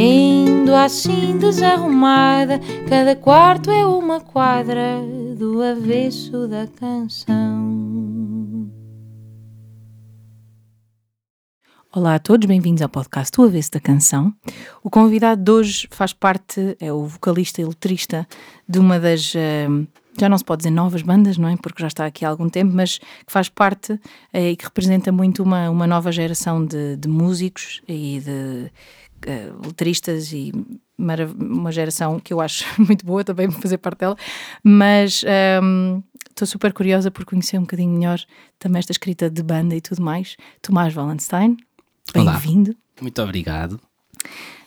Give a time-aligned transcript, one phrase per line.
[0.00, 5.02] Vendo assim desarrumada, cada quarto é uma quadra
[5.36, 8.70] do avesso da canção.
[11.92, 14.32] Olá a todos, bem-vindos ao podcast do Avesso da Canção.
[14.84, 18.24] O convidado de hoje faz parte, é o vocalista e letrista
[18.68, 19.66] de uma das, eh,
[20.16, 21.56] já não se pode dizer novas bandas, não é?
[21.56, 23.98] Porque já está aqui há algum tempo, mas que faz parte
[24.32, 28.70] eh, e que representa muito uma, uma nova geração de, de músicos e de
[29.26, 30.52] uh, e
[31.38, 34.16] uma geração que eu acho muito boa também fazer parte dela,
[34.62, 35.24] mas
[35.62, 38.20] um, estou super curiosa por conhecer um bocadinho melhor
[38.58, 40.36] também esta escrita de banda e tudo mais.
[40.60, 41.56] Tomás Wallenstein,
[42.12, 42.76] bem-vindo.
[43.00, 43.80] Muito obrigado.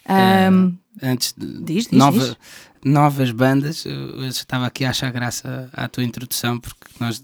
[0.09, 2.37] Um, uh, antes de diz, diz, nova, diz.
[2.83, 7.21] novas bandas, eu estava aqui a achar graça à tua introdução, porque nós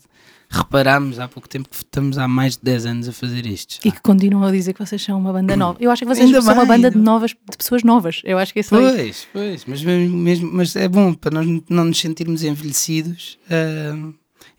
[0.50, 3.80] reparámos há pouco tempo que estamos há mais de 10 anos a fazer isto.
[3.84, 5.78] E que continuam a dizer que vocês são uma banda nova.
[5.82, 8.22] Eu acho que vocês Ainda são bem, uma banda de, novas, de pessoas novas.
[8.24, 11.86] Eu acho que isso Pois, é pois, mas, mesmo, mas é bom para nós não
[11.86, 13.38] nos sentirmos envelhecidos.
[13.50, 14.14] Uh,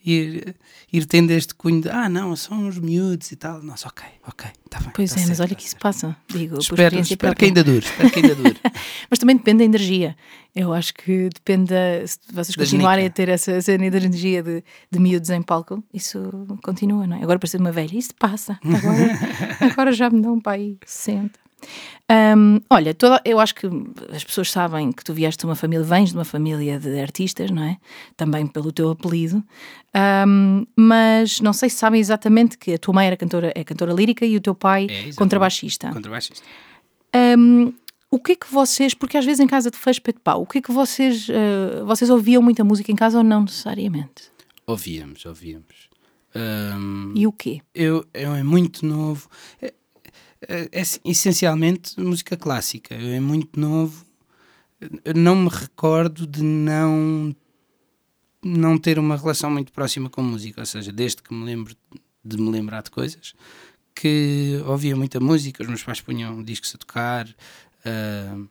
[0.04, 0.54] ir,
[0.92, 3.62] ir tendo este cunho de ah, não, são uns miúdos e tal.
[3.62, 4.90] Nossa, ok, ok, está bem.
[4.94, 6.16] Pois tá é, certo, mas olha tá que isso passa.
[6.28, 8.56] Digo, espero, espero que ainda dure, espero que ainda dure.
[9.10, 10.16] mas também depende da energia.
[10.54, 13.22] Eu acho que depende da, se vocês da continuarem genica.
[13.22, 16.18] a ter essa, essa energia de, de miúdos em palco, isso
[16.62, 17.22] continua, não é?
[17.22, 18.58] Agora para ser uma velha, isso passa.
[18.64, 19.18] Agora,
[19.72, 21.47] agora já me dão para aí 60.
[22.10, 23.66] Um, olha, toda, eu acho que
[24.10, 27.50] as pessoas sabem que tu vieste de uma família, vens de uma família de artistas,
[27.50, 27.76] não é?
[28.16, 29.44] Também pelo teu apelido,
[30.26, 33.92] um, mas não sei se sabem exatamente que a tua mãe era cantora, é cantora
[33.92, 35.92] lírica e o teu pai é, contrabaixista.
[35.92, 36.42] Contrabaixista.
[37.14, 37.74] Um,
[38.10, 40.46] o que é que vocês, porque às vezes em casa de fez de pau, o
[40.46, 44.30] que é que vocês, uh, vocês ouviam muita música em casa ou não necessariamente?
[44.66, 45.88] Ouvíamos, ouvíamos.
[47.14, 47.60] e o quê?
[47.74, 49.28] Eu, eu é muito novo.
[49.60, 49.74] É,
[50.46, 52.94] é, é essencialmente música clássica.
[52.94, 54.04] Eu é muito novo,
[55.14, 57.34] não me recordo de não
[58.40, 61.74] não ter uma relação muito próxima com música, ou seja, desde que me lembro
[62.24, 63.34] de me lembrar de coisas,
[63.94, 68.48] que ouvia muita música, os meus pais punham discos a tocar, uh,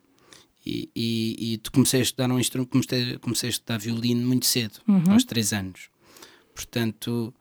[0.66, 4.82] e, e, e, comecei a estudar um instrumento, comecei, comecei a estudar violino muito cedo,
[4.86, 5.14] uhum.
[5.14, 5.90] aos 3 anos.
[6.54, 7.34] Portanto,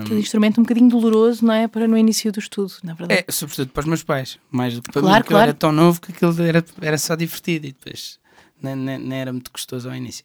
[0.00, 1.68] Aquele instrumento um bocadinho doloroso, não é?
[1.68, 3.24] Para no início do estudo, na verdade.
[3.26, 4.38] É, sobretudo para os meus pais.
[4.50, 5.42] Mais do que para claro, mim, claro.
[5.42, 8.18] eu era tão novo que aquilo era, era só divertido e depois
[8.60, 10.24] nem, nem, nem era muito gostoso ao início.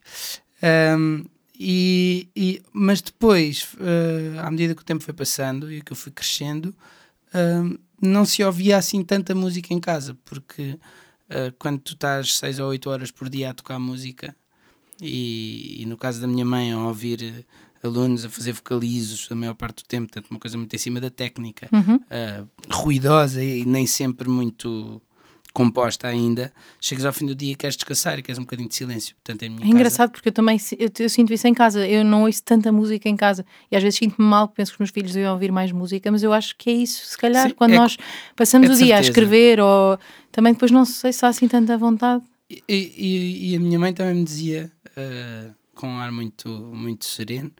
[0.98, 1.26] Um,
[1.60, 5.96] e, e, mas depois, uh, à medida que o tempo foi passando e que eu
[5.96, 6.76] fui crescendo,
[7.36, 10.80] uh, não se ouvia assim tanta música em casa, porque
[11.30, 14.36] uh, quando tu estás 6 ou 8 horas por dia a tocar música,
[15.00, 17.46] e, e no caso da minha mãe, a ouvir
[17.84, 21.00] alunos a fazer vocalizos a maior parte do tempo, portanto, uma coisa muito em cima
[21.00, 21.96] da técnica, uhum.
[21.96, 25.02] uh, ruidosa e nem sempre muito
[25.54, 28.76] composta ainda, chegas ao fim do dia e queres descansar e queres um bocadinho de
[28.76, 29.16] silêncio.
[29.16, 29.68] Portanto, é casa...
[29.68, 31.86] engraçado porque eu também eu, eu, sinto isso em casa.
[31.86, 34.80] Eu não ouço tanta música em casa e às vezes sinto-me mal, penso que os
[34.80, 37.06] meus filhos iam ouvir mais música, mas eu acho que é isso.
[37.06, 37.98] Se calhar, Sim, quando é, nós
[38.36, 39.00] passamos é o dia certeza.
[39.00, 40.00] a escrever ou
[40.32, 42.24] também depois não sei se há assim tanta vontade.
[42.50, 47.06] E, e, e a minha mãe também me dizia, uh, com um ar muito, muito
[47.06, 47.52] sereno,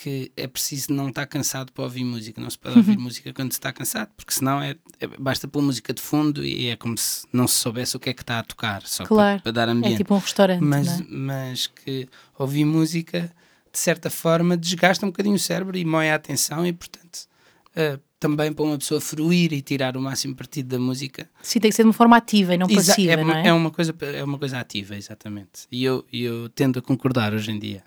[0.00, 2.40] que é preciso não estar cansado para ouvir música.
[2.40, 5.60] Não se pode ouvir música quando se está cansado, porque senão é, é, basta pôr
[5.60, 8.38] música de fundo e é como se não se soubesse o que é que está
[8.38, 9.42] a tocar, só claro.
[9.42, 9.94] para, para, dar ambiente.
[9.94, 10.60] É tipo um restaurante.
[10.60, 11.04] Mas, é?
[11.10, 12.08] mas que
[12.38, 13.32] ouvir música,
[13.72, 17.26] de certa forma, desgasta um bocadinho o cérebro e moe a atenção e, portanto.
[17.70, 21.30] Uh, também para uma pessoa fruir e tirar o máximo partido da música.
[21.40, 23.46] Sim, tem que ser de uma forma ativa e não Exa passiva, é, não é?
[23.46, 25.68] É uma, coisa, é uma coisa ativa, exatamente.
[25.70, 27.84] E eu, eu tendo a concordar hoje em dia.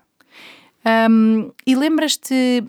[0.84, 2.64] Um, e lembras-te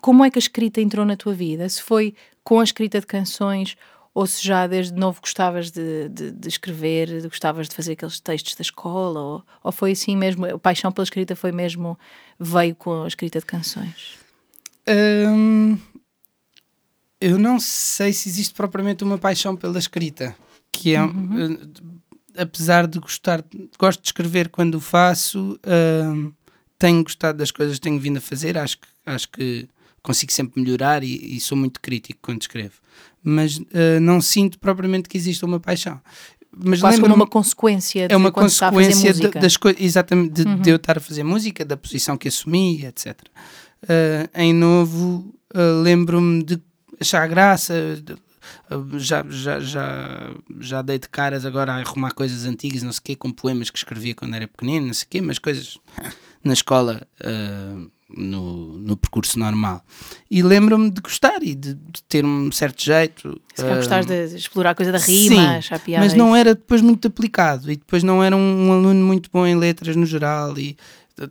[0.00, 1.68] como é que a escrita entrou na tua vida?
[1.68, 3.76] Se foi com a escrita de canções
[4.14, 8.56] ou se já desde novo gostavas de, de, de escrever, gostavas de fazer aqueles textos
[8.56, 11.98] da escola, ou, ou foi assim mesmo, a paixão pela escrita foi mesmo,
[12.38, 14.18] veio com a escrita de canções?
[14.88, 15.78] Hum,
[17.20, 20.34] eu não sei se existe propriamente uma paixão pela escrita,
[20.72, 21.54] que é, uhum.
[21.54, 22.00] uh,
[22.36, 23.44] apesar de gostar,
[23.78, 25.58] gosto de escrever quando o faço,
[26.80, 29.68] tenho gostado das coisas que tenho vindo a fazer, acho que, acho que
[30.02, 32.80] consigo sempre melhorar e, e, sou muito crítico quando escrevo.
[33.22, 36.00] Mas uh, não sinto propriamente que exista uma paixão.
[36.50, 40.56] Mas Quase como uma consequência de é uma consequência de, das coisas exatamente de, uhum.
[40.56, 43.20] de, eu estar a fazer música, da posição que assumi, etc.
[43.84, 46.60] Uh, em novo, uh, lembro-me de
[46.98, 48.16] achar graça, de,
[48.96, 53.02] já, já, já, já dei de caras agora a arrumar coisas antigas, não sei o
[53.04, 55.78] quê, com poemas que escrevia quando era pequenino, não sei o quê, mas coisas
[56.42, 59.84] na escola, uh, no, no percurso normal.
[60.30, 63.40] E lembro-me de gostar e de, de, ter um certo jeito.
[63.54, 67.08] Se uh, gostar de explorar a coisa da rima, sim, mas não era depois muito
[67.08, 70.76] aplicado e depois não era um, um aluno muito bom em letras no geral e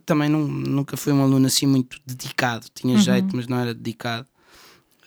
[0.06, 2.68] também não, nunca fui um aluno assim muito dedicado.
[2.74, 3.02] Tinha uhum.
[3.02, 4.28] jeito, mas não era dedicado.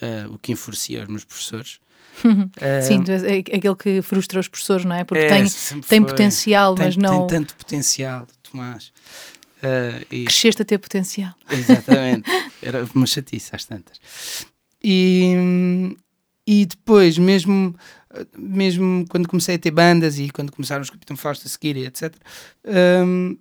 [0.01, 1.79] Uh, o que enfurecia os meus professores.
[2.83, 5.05] Sim, é aquele que frustra os professores, não é?
[5.05, 5.47] Porque é, tem,
[5.81, 7.27] tem potencial, tem, mas não.
[7.27, 8.93] Tem tanto potencial, Tomás.
[9.63, 10.25] Uh, e...
[10.25, 11.35] Cresceste a ter potencial.
[11.51, 12.29] Exatamente.
[12.61, 14.01] Era uma chatice às tantas.
[14.83, 15.97] E,
[16.47, 17.75] e depois, mesmo,
[18.37, 22.15] mesmo quando comecei a ter bandas e quando começaram os Capitão Fausto a seguir, etc.,
[23.07, 23.37] um,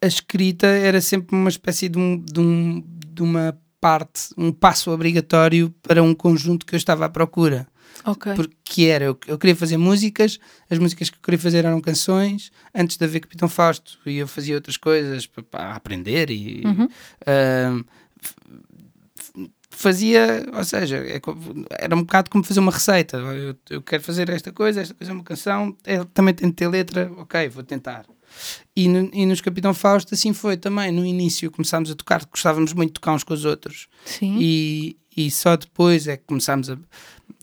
[0.00, 2.82] a escrita era sempre uma espécie de, um, de, um,
[3.12, 7.66] de uma parte, um passo obrigatório para um conjunto que eu estava à procura.
[8.04, 8.34] Okay.
[8.34, 10.38] Porque era, eu, eu, queria fazer músicas,
[10.70, 14.26] as músicas que eu queria fazer eram canções, antes de haver Capitão Fausto, e eu
[14.26, 16.84] fazia outras coisas para, aprender e uhum.
[16.86, 17.84] uh,
[19.70, 21.20] fazia, ou seja, é,
[21.70, 23.16] era um bocado como fazer uma receita.
[23.16, 26.54] Eu, eu, quero fazer esta coisa, esta coisa é uma canção, é, também tem de
[26.54, 28.04] ter letra, ok, vou tentar.
[28.74, 30.92] E, no, e nos Capitão Fausto assim foi também.
[30.92, 33.88] No início começámos a tocar, gostávamos muito de tocar uns com os outros.
[34.04, 34.36] Sim.
[34.40, 36.78] E, e só depois é que começámos a,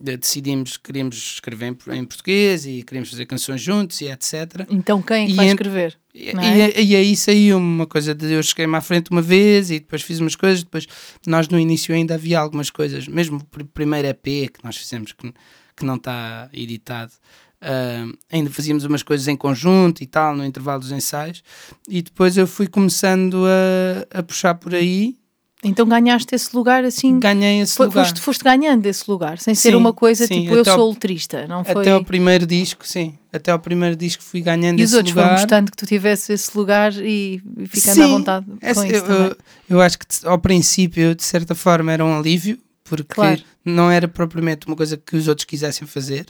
[0.00, 4.66] decidimos que queríamos escrever em, em, português e queríamos fazer canções juntos e etc.
[4.70, 5.98] Então quem é que e vai escrever?
[6.14, 6.80] E, é?
[6.80, 10.02] e, e, aí saiu uma coisa de eu cheguei-me à frente uma vez e depois
[10.02, 10.86] fiz umas coisas, depois
[11.26, 15.32] nós no início ainda havia algumas coisas, mesmo o primeiro EP que nós fizemos que,
[15.76, 17.12] que não está editado,
[17.60, 21.42] Uh, ainda fazíamos umas coisas em conjunto e tal, no intervalo dos ensaios,
[21.88, 25.16] e depois eu fui começando a, a puxar por aí.
[25.64, 27.18] Então ganhaste esse lugar assim?
[27.18, 28.04] Ganhei esse lugar.
[28.04, 31.64] Foste, foste ganhando esse lugar, sem ser uma coisa sim, tipo eu sou letrista, não
[31.64, 31.82] foi?
[31.82, 33.18] Até ao primeiro disco, sim.
[33.32, 35.08] Até ao primeiro disco fui ganhando e esse lugar.
[35.08, 38.06] E os outros foram gostando que tu tivesse esse lugar e, e ficando sim, à
[38.06, 39.36] vontade com esse, isso eu, eu,
[39.70, 43.42] eu, acho que ao princípio, de certa forma, era um alívio, porque claro.
[43.64, 46.26] não era propriamente uma coisa que os outros quisessem fazer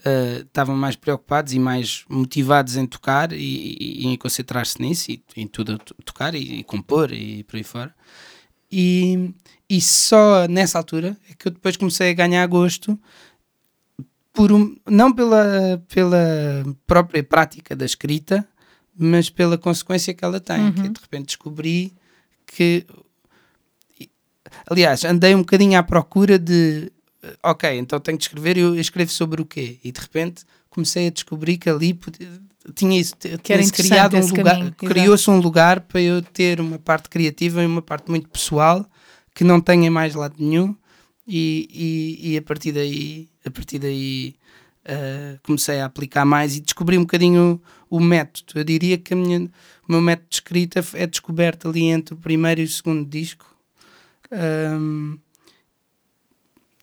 [0.00, 5.10] uh, estavam mais preocupados e mais motivados em tocar e, e, e em concentrar-se nisso
[5.10, 7.94] e em tudo tocar e, e, compor e por aí fora.
[8.70, 9.34] E,
[9.68, 12.98] e só nessa altura é que eu depois comecei a ganhar gosto
[14.32, 18.46] por um, não pela, pela própria prática da escrita,
[18.96, 20.60] mas pela consequência que ela tem.
[20.60, 20.72] Uhum.
[20.72, 21.92] Que de repente descobri
[22.46, 22.86] que.
[24.70, 26.90] Aliás, andei um bocadinho à procura de
[27.42, 29.78] ok, então tenho de escrever eu escrevo sobre o quê?
[29.82, 32.28] E de repente comecei a descobrir que ali podia,
[32.74, 37.62] tinha isso, tinha criado um lugar, criou-se um lugar para eu ter uma parte criativa
[37.62, 38.86] e uma parte muito pessoal
[39.34, 40.74] que não tenho em mais lado nenhum
[41.26, 44.34] e, e, e a partir daí, a partir daí
[44.84, 47.60] uh, comecei a aplicar mais e descobri um bocadinho
[47.90, 48.58] o, o método.
[48.58, 49.40] Eu diria que minha,
[49.86, 53.46] o meu método de escrita é descoberto ali entre o primeiro e o segundo disco.
[54.32, 55.18] Um,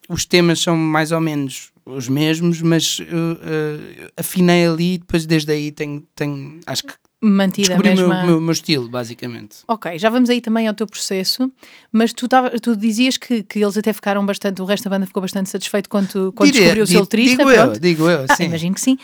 [0.08, 5.26] os temas são mais ou menos os mesmos, mas uh, uh, afinei ali e depois
[5.26, 8.06] desde aí tenho, tenho acho que mantida descobri mesma...
[8.06, 9.58] o meu, meu, meu, estilo, basicamente.
[9.68, 11.52] Ok, já vamos aí também ao teu processo,
[11.92, 15.06] mas tu, tava, tu dizias que, que eles até ficaram bastante, o resto da banda
[15.06, 17.38] ficou bastante satisfeito quando, quando Diria, descobriu o seu letrista.
[17.38, 17.76] Digo pronto.
[17.76, 18.46] eu, digo eu, ah, sim.
[18.46, 18.98] Imagino que sim.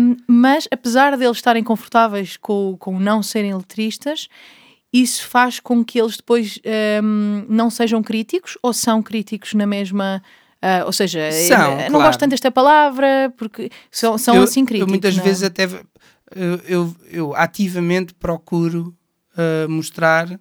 [0.00, 4.28] Um, mas apesar deles estarem confortáveis com, com não serem letristas,
[4.92, 6.58] isso faz com que eles depois
[7.02, 10.22] um, não sejam críticos ou são críticos na mesma
[10.62, 12.04] Uh, ou seja, são, não claro.
[12.04, 14.88] gosto tanto desta palavra porque são, são eu, assim críticos.
[14.88, 15.22] Eu muitas não?
[15.22, 15.26] É?
[15.26, 15.64] vezes até
[16.34, 18.94] eu, eu, eu ativamente procuro
[19.32, 20.38] uh, mostrar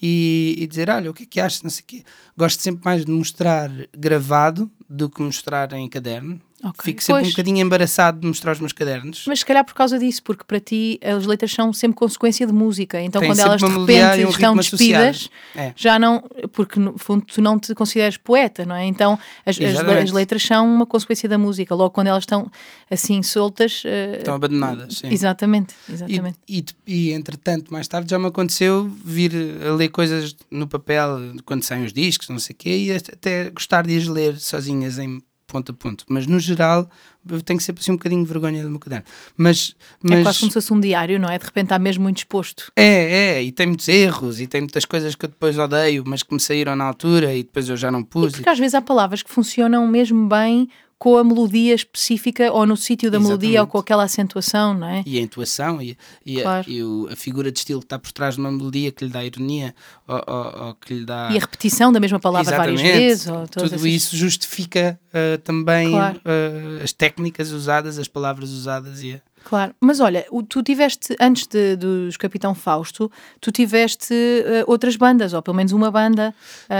[0.00, 1.62] e, e, dizer: olha, o que é que achas?
[1.62, 2.04] Não sei quê.
[2.36, 6.40] Gosto sempre mais de mostrar gravado do que mostrar em caderno.
[6.64, 6.92] Okay.
[6.92, 7.26] Fico sempre pois.
[7.26, 9.24] um bocadinho embaraçado de mostrar os meus cadernos.
[9.26, 12.52] Mas se calhar por causa disso, porque para ti as letras são sempre consequência de
[12.52, 13.00] música.
[13.00, 15.72] Então Tem quando elas de repente um estão despidas, é.
[15.74, 16.22] já não.
[16.52, 18.86] Porque no fundo tu não te consideras poeta, não é?
[18.86, 21.74] Então as, as, as, letras são uma consequência da música.
[21.74, 22.48] Logo quando elas estão
[22.88, 23.82] assim soltas.
[23.82, 25.08] Uh, estão abandonadas, sim.
[25.08, 26.38] Exatamente, exatamente.
[26.48, 29.32] E, e, e entretanto, mais tarde já me aconteceu vir
[29.66, 33.50] a ler coisas no papel quando saem os discos, não sei o quê, e até
[33.50, 35.20] gostar de as ler sozinhas em
[35.52, 36.04] ponto a ponto.
[36.08, 36.88] Mas no geral,
[37.28, 39.04] eu tenho sempre assim um bocadinho de vergonha do meu caderno.
[39.36, 40.20] Mas, mas...
[40.20, 41.38] É quase como se fosse um diário, não é?
[41.38, 42.72] De repente está mesmo muito exposto.
[42.74, 46.22] É, é, e tem muitos erros e tem muitas coisas que eu depois odeio, mas
[46.22, 48.32] que me saíram na altura e depois eu já não pus.
[48.32, 50.68] E porque às vezes há palavras que funcionam mesmo bem
[51.02, 53.40] com a melodia específica ou no sítio da Exatamente.
[53.40, 55.02] melodia ou com aquela acentuação, não é?
[55.04, 56.64] E a intuação e, e, claro.
[56.64, 59.04] a, e o, a, figura de estilo que está por trás de uma melodia que
[59.04, 59.74] lhe dá ironia
[60.06, 61.28] ou, ou, ou que lhe dá.
[61.32, 62.82] E a repetição da mesma palavra Exatamente.
[62.84, 63.24] várias vezes.
[63.50, 63.84] Tudo essas...
[63.84, 66.18] isso justifica uh, também claro.
[66.18, 69.20] uh, as técnicas usadas, as palavras usadas e a...
[69.42, 75.32] Claro, mas olha, tu tiveste, antes de, dos Capitão Fausto, tu tiveste uh, outras bandas,
[75.32, 76.32] ou pelo menos uma banda.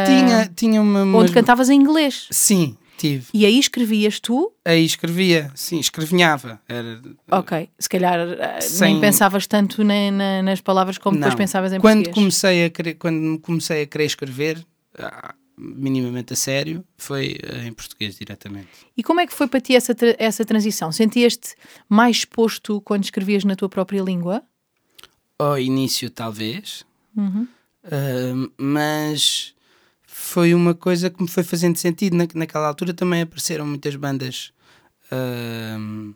[0.07, 1.00] tinha, tinha uma.
[1.19, 2.29] Onde cantavas em inglês.
[2.31, 3.26] Sim, Tive.
[3.35, 4.52] E aí escrevias tu?
[4.64, 6.61] Aí escrevia, sim, escrevinhava.
[6.68, 8.92] Era, ok, se calhar eh, sem...
[8.92, 11.23] nem pensavas tanto na, na, nas palavras como não.
[11.23, 12.14] depois pensavas em quando português.
[12.14, 14.64] Comecei a querer, quando comecei a querer escrever,
[14.97, 18.68] ah, minimamente a sério, foi eh, em português diretamente.
[18.97, 20.92] E como é que foi para ti essa, tra essa transição?
[20.92, 21.56] Sentias-te
[21.88, 24.44] mais exposto quando escrevias na tua própria língua?
[25.40, 26.85] Ao início, talvez.
[27.16, 27.49] Uhum.
[27.82, 29.56] Uh, mas
[30.23, 32.17] foi uma coisa que me foi fazendo sentido.
[32.17, 34.52] Na, naquela altura também apareceram muitas bandas
[35.11, 36.14] uh,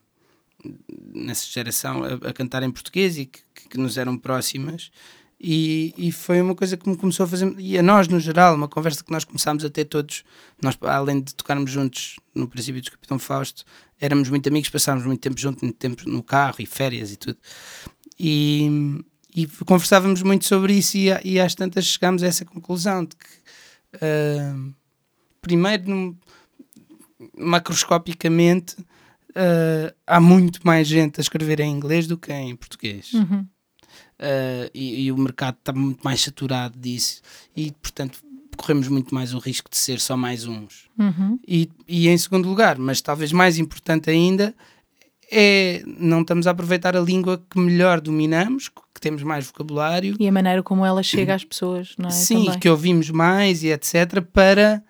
[1.12, 4.90] nessa geração a, a, cantar em português e que, que nos eram próximas.
[5.38, 8.54] E, e, foi uma coisa que me começou a fazer, e a nós no geral,
[8.54, 10.24] uma conversa que nós começámos a ter todos,
[10.62, 13.64] nós além de tocarmos juntos no princípio do Capitão Fausto,
[14.00, 17.36] éramos muito amigos, passámos muito tempo juntos, muito tempo no carro e férias e tudo.
[18.18, 23.14] E, e conversávamos muito sobre isso, e, e às tantas chegámos a essa conclusão de
[23.14, 23.45] que
[23.96, 24.74] uh,
[25.40, 26.16] primeiro, num,
[27.36, 33.12] macroscopicamente, uh, há muito mais gente a escrever em inglês do que em português.
[33.12, 33.46] Uhum.
[34.18, 37.20] Uh, e, e, o mercado está muito mais saturado disso
[37.54, 38.18] e, portanto,
[38.56, 40.88] corremos muito mais o risco de ser só mais uns.
[40.98, 41.38] Uhum.
[41.46, 44.54] E, e, em segundo lugar, mas talvez mais importante ainda,
[45.30, 50.16] é não estamos a aproveitar a língua que melhor dominamos, que temos mais vocabulário.
[50.18, 52.12] E a maneira como ela chega às pessoas, não é?
[52.12, 52.60] Sim, Também.
[52.60, 54.22] que ouvimos mais e etc.
[54.32, 54.82] para,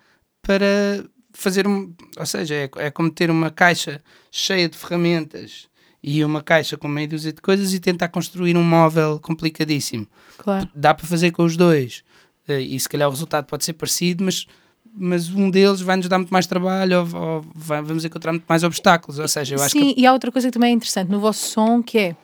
[0.42, 1.92] para fazer um.
[2.16, 5.68] Ou seja, é, é como ter uma caixa cheia de ferramentas
[6.02, 10.06] e uma caixa com meia dúzia de coisas e tentar construir um móvel complicadíssimo.
[10.38, 10.68] Claro.
[10.74, 12.04] Dá para fazer com os dois.
[12.46, 14.46] Eh, e se calhar o resultado pode ser parecido, mas
[14.96, 18.44] mas um deles vai nos dar muito mais trabalho ou, ou vai, vamos encontrar muito
[18.48, 19.18] mais obstáculos.
[19.18, 20.00] Ou seja, eu acho Sim, que...
[20.00, 22.16] e há outra coisa que também é interessante no vosso som que é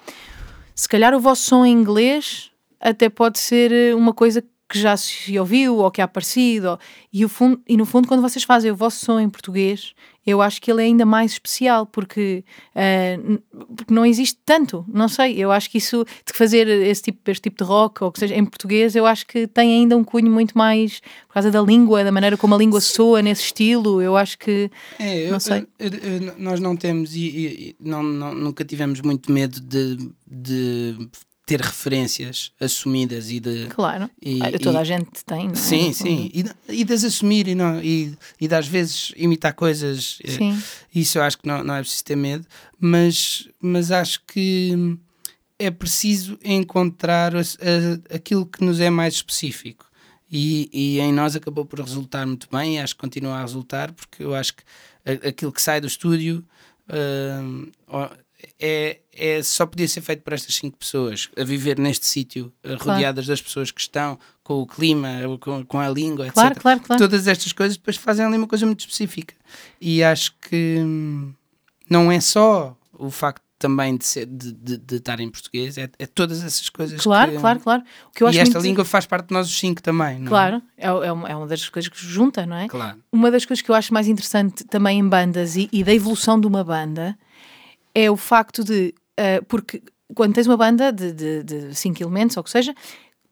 [0.74, 2.50] se calhar o vosso som em inglês
[2.80, 6.78] até pode ser eh, uma coisa que já se ouviu ou que é aparecido.
[7.12, 9.92] E, fundo, e no fundo, quando vocês fazem o vosso som em português,
[10.26, 12.42] eu acho que ele é ainda mais especial, porque,
[12.74, 14.82] uh, porque não existe tanto.
[14.88, 18.10] Não sei, eu acho que isso de fazer esse tipo, este tipo de rock, ou
[18.10, 21.50] que seja em português, eu acho que tem ainda um cunho muito mais por causa
[21.50, 24.00] da língua, da maneira como a língua soa nesse estilo.
[24.00, 24.70] Eu acho que.
[24.98, 25.66] É, não eu, sei.
[25.78, 30.96] Eu, eu, nós não temos e, e não, não, nunca tivemos muito medo de, de
[31.52, 33.66] ter referências assumidas e de.
[33.66, 35.56] Claro, e, toda e, a gente tem, não é?
[35.56, 36.30] Sim, sim.
[36.32, 36.44] E,
[36.80, 40.18] e de as assumir e, não, e, e de às vezes imitar coisas.
[40.24, 40.62] Eh, sim.
[40.94, 42.46] Isso eu acho que não, não é preciso ter medo,
[42.80, 44.96] mas, mas acho que
[45.58, 49.90] é preciso encontrar a, a, aquilo que nos é mais específico.
[50.30, 53.92] E, e em nós acabou por resultar muito bem, e acho que continua a resultar,
[53.92, 54.62] porque eu acho que
[55.28, 56.42] aquilo que sai do estúdio.
[56.88, 57.70] Uh,
[58.58, 62.76] é, é, só podia ser feito por estas cinco pessoas, a viver neste sítio, eh,
[62.76, 62.92] claro.
[62.92, 66.62] rodeadas das pessoas que estão, com o clima, com, com a língua, claro, etc.
[66.62, 67.02] Claro, claro.
[67.02, 69.34] Todas estas coisas depois fazem ali uma coisa muito específica.
[69.80, 71.34] E acho que hum,
[71.88, 75.88] não é só o facto também de, ser, de, de, de estar em português, é,
[75.96, 77.00] é, todas essas coisas.
[77.00, 77.82] Claro, que, claro, claro.
[78.08, 78.66] O que eu e esta muito...
[78.66, 80.28] língua faz parte de nós os cinco também, não é?
[80.28, 82.66] Claro, é, é, uma, é uma das coisas que junta, não é?
[82.66, 82.98] Claro.
[83.12, 86.40] Uma das coisas que eu acho mais interessante também em bandas e, e da evolução
[86.40, 87.16] de uma banda
[87.94, 88.92] é o facto de
[89.22, 89.82] uh, porque
[90.14, 92.74] quando tens uma banda de, de, de cinco elementos, ou o que seja,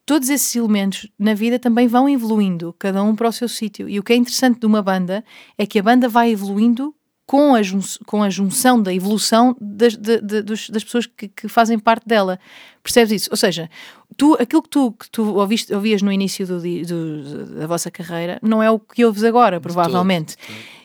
[0.06, 3.88] todos esses elementos na vida também vão evoluindo, cada um para o seu sítio.
[3.88, 5.24] E o que é interessante de uma banda
[5.56, 6.94] é que a banda vai evoluindo
[7.30, 7.60] com a,
[8.06, 12.08] com a junção da evolução das, de, de, dos, das pessoas que, que, fazem parte
[12.08, 12.40] dela.
[12.82, 13.28] Percebes isso?
[13.30, 13.70] Ou seja,
[14.16, 18.40] tu, aquilo que tu, que tu ouviste, ouvias no início do, do, da vossa carreira
[18.42, 20.34] não é o que ouves agora, provavelmente.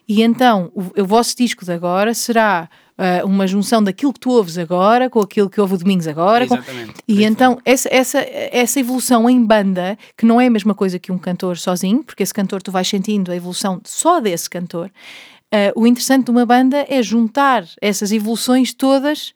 [0.07, 4.31] E então, o, o vosso disco de agora será uh, uma junção daquilo que tu
[4.31, 6.45] ouves agora com aquilo que ouve o Domingos agora.
[6.45, 6.93] Exatamente.
[6.93, 6.99] Com...
[7.07, 11.11] E então, essa, essa, essa evolução em banda, que não é a mesma coisa que
[11.11, 14.91] um cantor sozinho, porque esse cantor tu vais sentindo a evolução só desse cantor.
[15.53, 19.33] Uh, o interessante de uma banda é juntar essas evoluções todas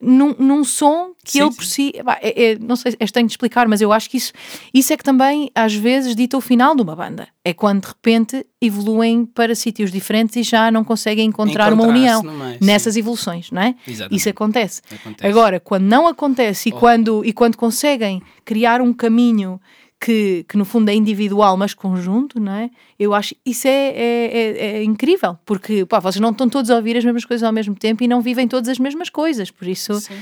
[0.00, 1.92] num, num som que sim, ele por si.
[2.22, 4.32] É, é, não sei, é estranho de explicar, mas eu acho que isso,
[4.72, 7.28] isso é que também às vezes dita o final de uma banda.
[7.44, 12.22] É quando de repente evoluem para sítios diferentes e já não conseguem encontrar uma união
[12.22, 13.00] meio, nessas sim.
[13.00, 13.74] evoluções, não é?
[13.86, 14.18] Exatamente.
[14.18, 14.82] Isso acontece.
[14.90, 15.26] acontece.
[15.26, 16.78] Agora, quando não acontece e, oh.
[16.78, 19.60] quando, e quando conseguem criar um caminho
[20.00, 22.70] que, que no fundo é individual, mas conjunto, não é?
[22.98, 26.76] Eu acho isso é, é, é, é, incrível, porque pá, vocês não estão todos a
[26.76, 29.68] ouvir as mesmas coisas ao mesmo tempo e não vivem todas as mesmas coisas, por
[29.68, 30.14] isso Sim.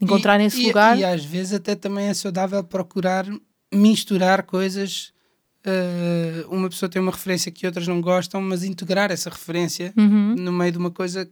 [0.00, 0.98] encontrar nesse lugar.
[0.98, 3.26] E às vezes até também é saudável procurar
[3.72, 5.12] misturar coisas.
[5.66, 10.36] Uh, uma pessoa tem uma referência que outras não gostam, mas integrar essa referência uhum.
[10.38, 11.30] no meio de uma coisa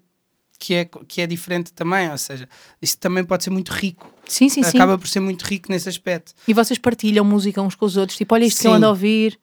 [0.58, 2.48] que é, que é diferente também, ou seja,
[2.80, 4.12] isso também pode ser muito rico.
[4.26, 4.98] Sim, sim, Acaba sim.
[4.98, 6.32] por ser muito rico nesse aspecto.
[6.46, 8.62] E vocês partilham música uns com os outros, tipo, olha isto sim.
[8.62, 9.38] que eu ando a ouvir.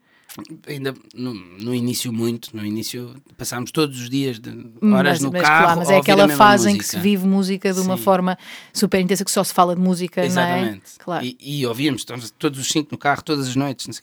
[0.67, 4.50] Ainda no, no, início muito, no início passámos todos os dias de
[4.82, 5.63] horas mas, no mas, carro.
[5.63, 6.75] Claro, mas é aquela fase música.
[6.75, 8.03] em que se vive música de uma Sim.
[8.03, 8.38] forma
[8.74, 10.72] super intensa que só se fala de música, Exatamente.
[10.72, 11.03] não é?
[11.03, 11.25] Claro.
[11.25, 14.01] E, e ouvíamos todos os cinco no carro, todas as noites,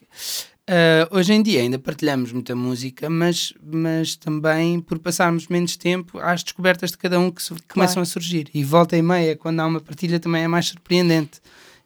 [0.71, 6.17] Uh, hoje em dia ainda partilhamos muita música, mas, mas também por passarmos menos tempo
[6.21, 7.65] às descobertas de cada um que claro.
[7.67, 8.49] começam a surgir.
[8.55, 11.41] E volta e meia, quando há uma partilha, também é mais surpreendente.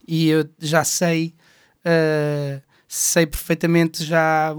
[0.06, 1.34] E eu já sei,
[1.80, 4.54] uh, sei perfeitamente já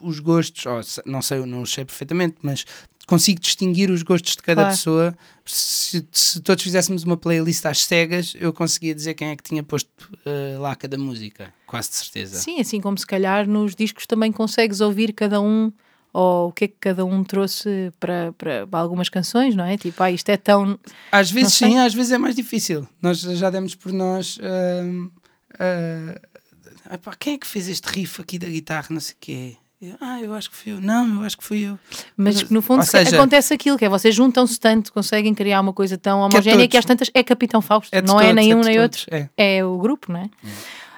[0.00, 2.64] os gostos, ou, não sei, não sei perfeitamente, mas
[3.06, 4.76] consigo distinguir os gostos de cada claro.
[4.76, 5.18] pessoa.
[5.44, 9.62] Se, se, todos fizéssemos uma playlist às cegas, eu conseguia dizer quem é que tinha
[9.62, 9.88] posto
[10.26, 12.38] uh, lá cada música, quase de certeza.
[12.38, 15.72] Sim, assim como se calhar nos discos também consegues ouvir cada um
[16.12, 19.76] ou o que é que cada um trouxe para, para, para algumas canções, não é?
[19.76, 20.78] Tipo, ah, isto é tão.
[21.12, 22.88] Às vezes sim, às vezes é mais difícil.
[23.00, 24.38] Nós já demos por nós.
[24.38, 25.12] Uh,
[25.54, 28.88] uh, quem é que fez este riff aqui da guitarra?
[28.90, 29.56] Não sei o quê.
[29.80, 30.80] Eu, ah, eu acho que fui eu.
[30.80, 31.78] Não, eu acho que fui eu.
[32.16, 35.98] Mas, no fundo seja, acontece aquilo, que é vocês juntam-se tanto, conseguem criar uma coisa
[35.98, 38.60] tão homogénea que, que às tantas é Capitão Fausto, é não é todos, é nenhum
[38.60, 39.28] é nem outro, é.
[39.36, 39.64] é.
[39.64, 40.30] o grupo, não é?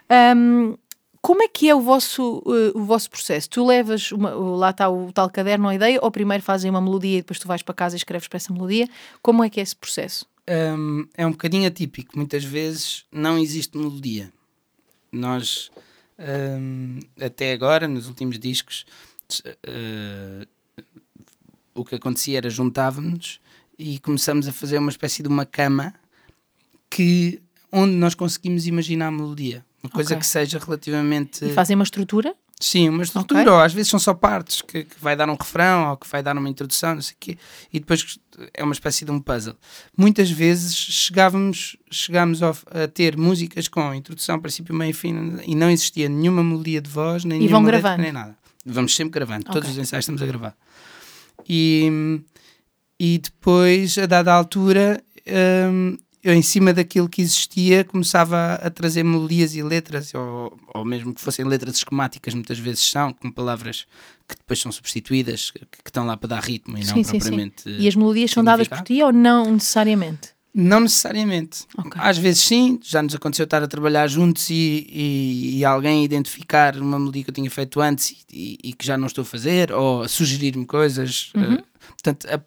[0.09, 0.35] é.
[0.35, 0.77] Um,
[1.21, 3.51] como é que é o vosso, uh, o vosso processo?
[3.51, 7.19] Tu levas, uma, lá está o tal caderno, a ideia, ou primeiro fazem uma melodia
[7.19, 8.89] e depois tu vais para casa e escreves para essa melodia?
[9.21, 10.25] Como é que é esse processo?
[10.49, 12.17] Um, é um bocadinho atípico.
[12.17, 14.33] Muitas vezes não existe melodia.
[15.11, 15.71] Nós
[16.19, 18.85] um, até agora, nos últimos discos,
[19.67, 20.47] uh,
[21.75, 23.41] o que acontecia era juntávamos
[23.79, 25.95] e começamos a fazer uma espécie de uma cama
[26.91, 29.65] que onde nós conseguimos imaginar a melodia.
[29.83, 30.21] Uma coisa okay.
[30.21, 31.45] que seja relativamente.
[31.45, 32.35] E fazem uma estrutura?
[32.61, 33.53] Sim, uma estrutura, okay.
[33.53, 36.25] ou às vezes são só partes que, que, vai dar um refrão ou que vai
[36.25, 37.39] dar uma introdução, não sei o quê,
[37.73, 38.19] e depois
[38.53, 39.55] é uma espécie de um puzzle.
[39.97, 45.55] Muitas vezes chegávamos, chegámos a, a ter músicas com introdução, princípio, meio e fim, e
[45.55, 48.37] não existia nenhuma melodia de voz, nem e nenhuma letra, nem nada.
[48.67, 49.53] Vamos sempre gravando, okay.
[49.53, 50.57] todos os ensaios estamos a gravar.
[51.49, 52.21] E,
[52.99, 55.01] e depois, a dada altura,
[55.71, 55.97] hum,
[56.31, 61.15] eu, em cima daquilo que existia, começava a trazer melodias e letras, ou, ou mesmo
[61.15, 63.87] que fossem letras esquemáticas, muitas vezes são, com palavras
[64.29, 67.19] que depois são substituídas, que, que estão lá para dar ritmo e sim, não sim,
[67.19, 67.63] propriamente.
[67.63, 67.77] Sim.
[67.79, 70.39] E as melodias são dadas por ti ou não necessariamente?
[70.55, 71.67] Não necessariamente.
[71.77, 72.01] Okay.
[72.03, 76.77] Às vezes sim, já nos aconteceu estar a trabalhar juntos e, e, e alguém identificar
[76.77, 79.71] uma melodia que eu tinha feito antes e, e que já não estou a fazer,
[79.73, 81.31] ou sugerir-me coisas.
[81.37, 81.55] Uhum.
[81.55, 82.41] Uh, portanto, a,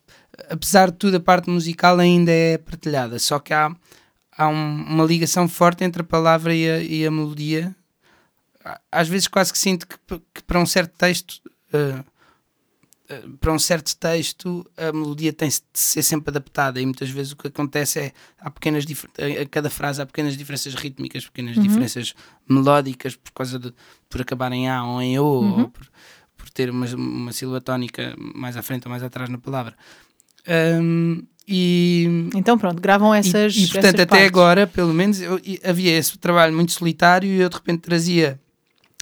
[0.50, 3.74] apesar de tudo, a parte musical ainda é partilhada, só que há,
[4.38, 7.76] há um, uma ligação forte entre a palavra e a, e a, melodia.
[8.92, 9.98] Às vezes quase que sinto que,
[10.34, 11.42] que para um certo texto,
[11.74, 12.00] uh,
[13.14, 17.32] uh, para um certo texto, a melodia tem de ser sempre adaptada e muitas vezes
[17.32, 21.64] o que acontece é há pequenas a cada frase há pequenas diferenças rítmicas, pequenas uhum.
[21.64, 22.14] diferenças
[22.48, 23.74] melódicas por causa de
[24.08, 25.62] por acabar em A ou em O uhum.
[25.62, 25.88] ou por,
[26.38, 29.76] por ter uma, uma sílaba tónica mais à frente ou mais atrás na palavra.
[30.48, 34.28] Um, e, então pronto, gravam essas E, e portanto, essas até partes.
[34.28, 38.40] agora, pelo menos, eu, havia esse trabalho muito solitário e eu de repente trazia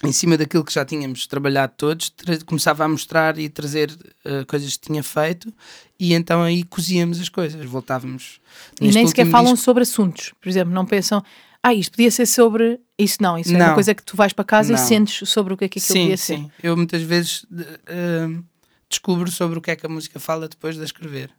[0.04, 2.14] em cima daquilo que já tínhamos trabalhado todos,
[2.46, 5.54] começava a mostrar e trazer uh, coisas que tinha feito
[6.00, 8.40] e então aí cozíamos as coisas, voltávamos.
[8.80, 9.66] E nem sequer falam disco.
[9.66, 11.22] sobre assuntos, por exemplo, não pensam,
[11.62, 12.80] ah, isto podia ser sobre.
[12.98, 13.60] Isso não, isso não.
[13.60, 14.80] é uma coisa que tu vais para casa não.
[14.82, 16.24] e sentes sobre o que é que aquilo sim, podia sim.
[16.24, 16.38] ser.
[16.38, 17.44] Sim, eu muitas vezes.
[17.44, 18.44] Uh,
[18.90, 21.32] descubro sobre o que é que a música fala depois de a escrever.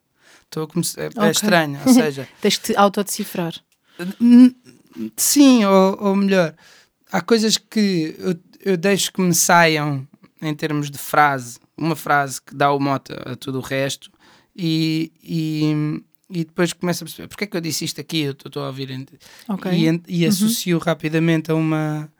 [0.44, 1.22] Estou a começar, é, okay.
[1.22, 2.28] é estranho, ou seja.
[2.40, 3.54] Tens-te autodecifrar.
[5.16, 6.54] Sim, ou, ou, melhor,
[7.10, 10.06] há coisas que eu, eu deixo que me saiam
[10.40, 14.10] em termos de frase, uma frase que dá o mote a tudo o resto,
[14.56, 18.32] e, e, e depois começo a perceber porque é que eu disse isto aqui, eu
[18.32, 19.06] estou a ouvir
[19.48, 19.72] okay.
[19.72, 20.28] e, e uhum.
[20.28, 20.82] associo uhum.
[20.82, 22.10] rapidamente a uma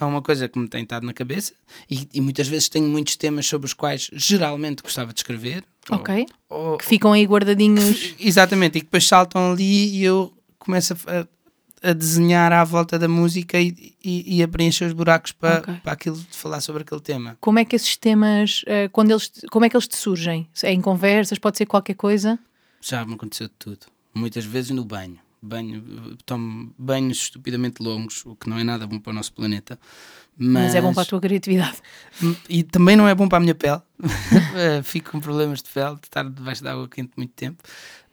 [0.00, 1.52] é uma coisa que me tem estado na cabeça
[1.90, 5.64] e, e, muitas vezes tenho muitos temas sobre os quais geralmente gostava de escrever.
[5.90, 6.26] Ok.
[6.48, 7.98] Ou, ou, que ficam aí guardadinhos.
[7.98, 12.98] Que, exatamente, e que depois saltam ali e eu começo a, a, desenhar à volta
[12.98, 15.74] da música e, e, e a preencher os buracos para, okay.
[15.82, 17.36] para aquilo de falar sobre aquele tema.
[17.40, 20.48] Como é que esses temas, uh, quando eles, como é que eles te surgem?
[20.62, 22.38] É em conversas, pode ser qualquer coisa?
[22.80, 23.86] Já me aconteceu de tudo.
[24.14, 25.18] Muitas vezes no banho.
[25.40, 29.78] Banho tomo banhos estupidamente longos, o que não é nada bom para o nosso planeta.
[30.36, 31.78] Mas, mas é bom para a tua criatividade.
[32.48, 33.80] E também não é bom para a minha pele.
[34.54, 37.62] Eh, fico com problemas de pele, de estar debaixo de água quente muito tempo.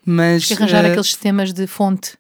[0.06, 2.18] Mas, que arranjar uh, aqueles sistemas de fonte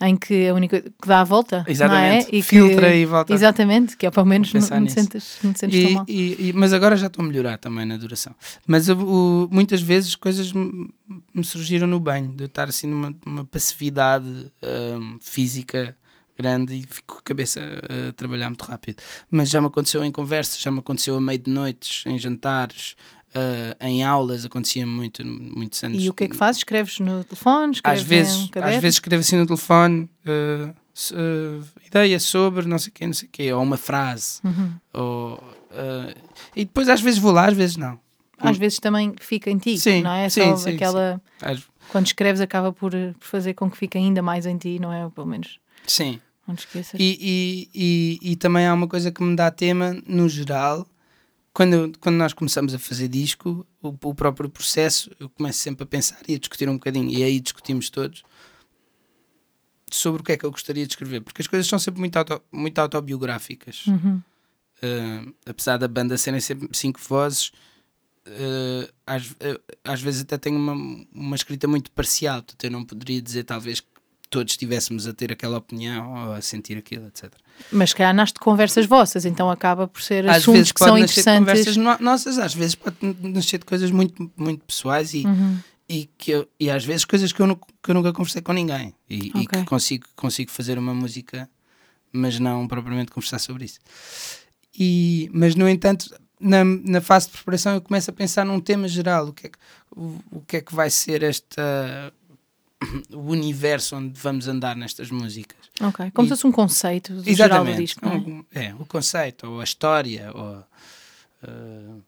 [0.00, 2.38] em que a única que dá a volta exatamente, não é?
[2.38, 3.32] e filtra que, e volta.
[3.32, 6.04] Exatamente, que é pelo menos não, não, te sentes, não te sentes e, tão mal.
[6.06, 8.34] e, e, mas agora já estou a melhorar também na duração.
[8.66, 10.90] Mas o, muitas vezes coisas me,
[11.34, 15.96] me, surgiram no banho de estar assim numa, numa passividade um, física
[16.38, 19.02] grande e fico com a cabeça a trabalhar muito rápido.
[19.30, 22.94] Mas já me aconteceu em conversas, já me aconteceu a meio de noites em jantares
[23.36, 26.02] Uh, em aulas acontecia muito, muitos anos.
[26.02, 26.60] E o que é que fazes?
[26.60, 27.72] Escreves no telefone?
[27.72, 32.90] Escreves às vezes, às vezes escrevo assim no telefone uh, uh, ideia sobre não sei
[32.90, 34.40] o quê, não sei o quê, ou uma frase.
[34.42, 34.72] Uhum.
[34.94, 35.44] Ou,
[36.54, 37.98] e depois às vezes vou lá, às vezes não.
[38.38, 40.28] Às vezes também fica em ti, sim, não é?
[40.28, 41.20] Sim, Só sim, aquela.
[41.38, 41.62] Sim.
[41.90, 45.08] Quando escreves acaba por, por fazer com que fique ainda mais em ti, não é?
[45.10, 45.58] Pelo menos.
[45.86, 46.20] Sim.
[46.46, 46.98] Não te esqueças.
[46.98, 50.86] E, e, e, e também há uma coisa que me dá tema, no geral,
[51.56, 55.86] quando, quando nós começamos a fazer disco, o, o, próprio processo, eu começo sempre a
[55.86, 58.22] pensar e a discutir um bocadinho, e aí discutimos todos
[59.90, 62.14] sobre o que é que eu gostaria de escrever, porque as coisas são sempre muito,
[62.14, 63.86] auto, muito autobiográficas.
[63.86, 64.22] Uhum.
[64.82, 67.50] Uh, apesar da banda serem sempre cinco vozes,
[68.26, 70.74] uh, às, uh, às vezes até tenho uma,
[71.10, 73.88] uma escrita muito parcial, portanto eu não poderia dizer talvez que
[74.28, 77.32] todos estivéssemos a ter aquela opinião ou a sentir aquilo, etc.
[77.72, 81.38] Mas cá nasce de conversas vossas, então acaba por ser às assuntos que são interessantes.
[81.38, 85.58] conversas no, nossas, às vezes pode nascer de coisas muito, muito pessoais e, uhum.
[85.88, 88.94] e, que eu, e às vezes coisas que eu, que eu nunca conversei com ninguém
[89.10, 89.42] e, okay.
[89.42, 91.48] e, que consigo, consigo fazer uma música,
[92.12, 93.80] mas não propriamente conversar sobre isso.
[94.78, 98.86] E, mas, no entanto, na, na fase de preparação eu começo a pensar num tema
[98.86, 99.58] geral, o que é que,
[99.90, 102.12] o, o que, é que vai ser esta
[103.12, 105.58] o universo onde vamos andar nestas músicas.
[105.80, 108.06] Ok, como e, se fosse um conceito do geral do disco.
[108.06, 108.66] Um, é?
[108.66, 110.64] é, o conceito, ou a história, ou
[111.48, 112.02] uh,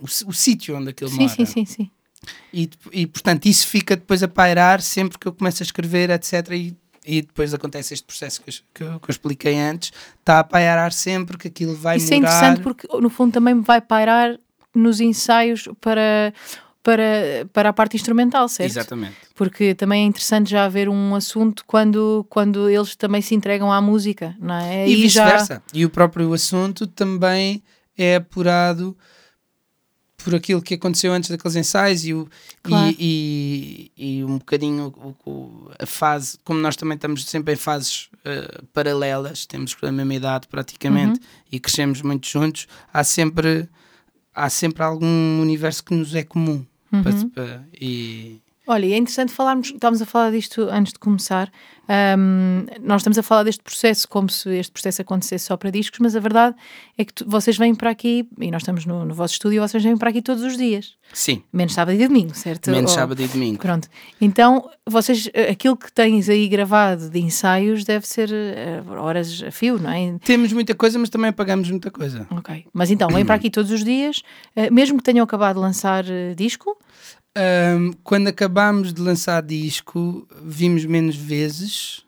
[0.00, 1.28] o, o sítio onde aquilo sim, mora.
[1.28, 1.90] Sim, sim, sim.
[2.52, 6.50] E, e portanto isso fica depois a pairar sempre que eu começo a escrever, etc.
[6.52, 10.40] E, e depois acontece este processo que eu, que eu, que eu expliquei antes, está
[10.40, 14.38] a pairar sempre que aquilo vai Isso é interessante porque no fundo também vai pairar
[14.74, 16.32] nos ensaios para
[16.84, 18.70] para, para a parte instrumental, certo?
[18.70, 19.16] Exatamente.
[19.34, 23.80] Porque também é interessante já haver um assunto quando, quando eles também se entregam à
[23.80, 24.86] música, não é?
[24.86, 25.54] E, vice-versa.
[25.54, 25.62] Já...
[25.72, 27.62] E o próprio assunto também
[27.96, 28.94] é apurado
[30.18, 32.28] por aquilo que aconteceu antes daqueles ensaios e, o,
[32.62, 32.94] claro.
[32.98, 37.56] e, e, e, um bocadinho o, o, a fase, como nós também estamos sempre em
[37.56, 41.26] fases uh, paralelas, temos a mesma idade praticamente uhum.
[41.50, 43.66] e crescemos muito juntos, há sempre,
[44.34, 46.64] há sempre algum universo que nos é comum.
[46.94, 47.64] Uhum.
[47.80, 48.40] E...
[48.66, 51.52] Olha, é interessante falarmos, estávamos a falar disto antes de começar.
[51.86, 55.98] Um, nós estamos a falar deste processo como se este processo acontecesse só para discos,
[56.00, 56.56] mas a verdade
[56.96, 59.82] é que tu, vocês vêm para aqui, e nós estamos no, no vosso estúdio, vocês
[59.82, 60.94] vêm para aqui todos os dias.
[61.12, 61.42] Sim.
[61.52, 62.70] Menos sábado e domingo, certo?
[62.70, 63.58] Menos Ou, sábado e domingo.
[63.58, 63.86] Pronto.
[64.18, 69.78] Então, vocês, aquilo que tens aí gravado de ensaios deve ser uh, horas a fio,
[69.78, 70.16] não é?
[70.24, 72.26] Temos muita coisa, mas também apagamos muita coisa.
[72.30, 72.64] Ok.
[72.72, 74.22] Mas então, vêm para aqui todos os dias,
[74.56, 76.78] uh, mesmo que tenham acabado de lançar uh, disco?
[77.36, 82.04] Um, quando acabámos de lançar disco, vimos menos vezes.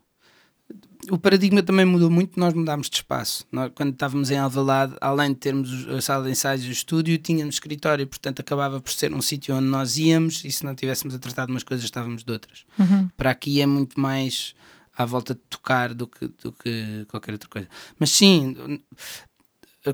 [1.11, 3.45] O paradigma também mudou muito, nós mudámos de espaço.
[3.51, 7.17] Nós, quando estávamos em Alvalade, além de termos a sala de ensaios e o estúdio,
[7.19, 11.15] tínhamos escritório, portanto acabava por ser um sítio onde nós íamos e se não tivéssemos
[11.15, 12.65] a tratar de umas coisas, estávamos de outras.
[12.79, 13.09] Uhum.
[13.17, 14.55] Para aqui é muito mais
[14.97, 17.69] à volta de tocar do que, do que qualquer outra coisa.
[17.99, 18.81] Mas sim,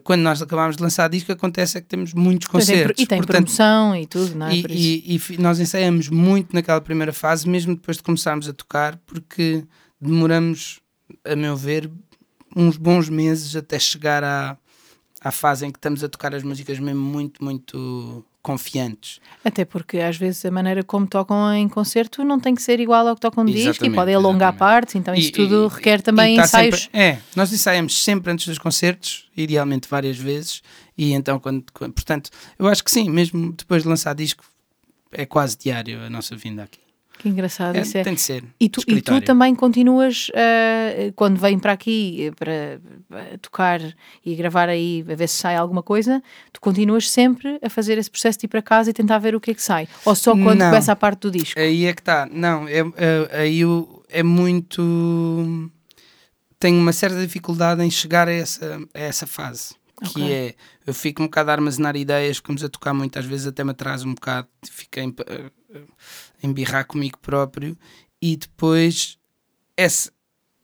[0.01, 3.03] quando nós acabámos de lançar disco, acontece é que temos muitos concertos.
[3.03, 4.55] e tem portanto, promoção e tudo, não é?
[4.55, 8.97] E, e, e, nós ensaiamos muito naquela primeira fase, mesmo depois de começarmos a tocar,
[9.07, 9.65] porque
[10.01, 10.81] demoramos,
[11.25, 11.91] a meu ver,
[12.57, 14.57] uns bons meses até chegar à,
[15.21, 19.21] à fase em que estamos a tocar as músicas mesmo muito, muito confiantes.
[19.45, 23.07] Até porque às vezes a maneira como tocam em concerto não tem que ser igual
[23.07, 26.03] ao que tocam no disco e podem alongar partes, então isso e, tudo e, requer
[26.03, 26.83] também tá ensaios.
[26.83, 30.61] Sempre, é, nós ensaiamos sempre antes dos concertos, idealmente várias vezes,
[30.99, 34.45] e então quando, portanto, eu acho que sim, mesmo depois de lançar disco,
[35.13, 36.82] é quase diário a nossa vinda aqui.
[37.23, 37.77] Que engraçado.
[37.77, 38.03] É, isso é.
[38.03, 38.43] Tem de ser.
[38.59, 43.81] E tu, e tu também continuas, uh, quando vêm para aqui eh, para, para tocar
[44.27, 46.21] e gravar aí, a ver se sai alguma coisa,
[46.53, 49.41] tu continuas sempre a fazer esse processo de ir para casa e tentar ver o
[49.41, 49.87] que é que sai?
[50.05, 51.61] Ou só quando não, começa a parte do disco?
[51.61, 52.29] Aí é que está.
[52.29, 53.61] Não, é, é, aí
[54.11, 55.71] é muito.
[56.59, 60.33] Tenho uma certa dificuldade em chegar a essa, a essa fase que okay.
[60.33, 60.55] é
[60.87, 64.07] eu fico um bocado a armazenar ideias, ficamos a tocar muitas vezes até me atraso
[64.09, 65.15] um bocado, fiquei em,
[66.43, 67.77] embirrar comigo próprio
[68.21, 69.19] e depois
[69.77, 70.11] esse,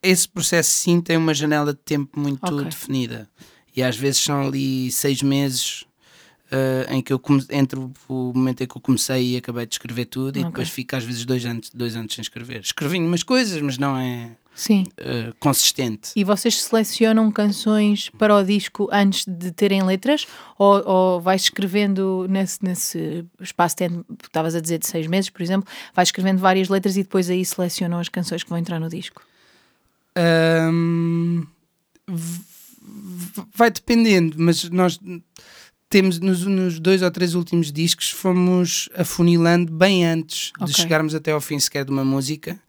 [0.02, 2.64] esse processo sim tem uma janela de tempo muito okay.
[2.64, 3.28] definida
[3.74, 5.82] e às vezes são ali seis meses
[6.52, 7.20] uh, em que eu
[7.50, 10.42] entre o momento em que eu comecei e acabei de escrever tudo okay.
[10.42, 12.60] e depois fico às vezes dois anos, dois anos sem escrever.
[12.60, 14.86] Escrevi umas coisas, mas não é Sim.
[14.98, 16.10] Uh, consistente.
[16.16, 20.26] E vocês selecionam canções para o disco antes de terem letras?
[20.58, 25.42] Ou, ou vais escrevendo nesse, nesse espaço tempo, estavas a dizer de seis meses, por
[25.42, 28.88] exemplo, vais escrevendo várias letras e depois aí selecionam as canções que vão entrar no
[28.88, 29.22] disco?
[30.18, 31.46] Um,
[33.54, 34.98] vai dependendo, mas nós
[35.88, 40.66] temos nos, nos, dois ou três últimos discos fomos afunilando bem antes okay.
[40.66, 42.60] de chegarmos até ao fim sequer de uma música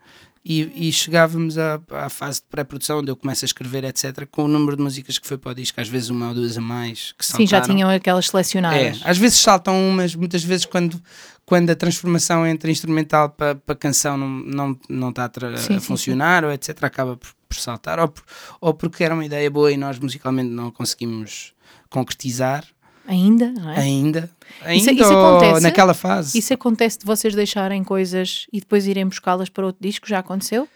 [0.43, 4.45] e, e chegávamos à, à, fase de pré-produção, onde eu começo a escrever, etc., com
[4.45, 6.61] o número de músicas que foi para o disco, às vezes uma ou duas a
[6.61, 7.13] mais.
[7.17, 9.01] Que Sim, já tinham aquelas selecionadas.
[9.01, 11.01] É, às vezes saltam umas, muitas vezes quando,
[11.45, 15.81] quando a transformação entre instrumental para, para canção não, não, não está a, sim, a
[15.81, 16.47] funcionar, sim.
[16.47, 18.23] ou etc., acaba por, por saltar, ou, por,
[18.61, 21.53] ou porque era uma ideia boa e nós musicalmente não conseguimos
[21.89, 22.65] concretizar.
[23.09, 23.79] Ainda, não é?
[23.79, 24.29] Ainda.
[24.61, 26.37] Ainda isso, isso acontece, naquela fase.
[26.37, 30.07] Isso acontece de vocês deixarem coisas e depois irem buscá-las para outro disco?
[30.07, 30.69] Já aconteceu?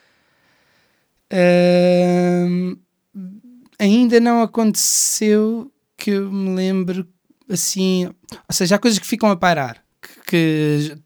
[1.32, 2.76] Uh,
[3.78, 7.06] ainda não aconteceu que eu me lembre
[7.48, 8.08] assim.
[8.08, 9.84] Ou seja, há coisas que ficam a pairar
[10.26, 10.98] que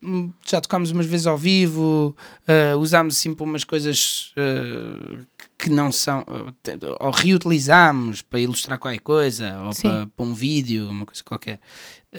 [0.46, 2.16] já tocámos umas vezes ao vivo,
[2.48, 5.26] uh, usámos sempre umas coisas uh,
[5.58, 6.54] que não são, uh,
[7.00, 11.60] ou reutilizámos para ilustrar qualquer coisa, ou para, para, um vídeo, uma coisa qualquer,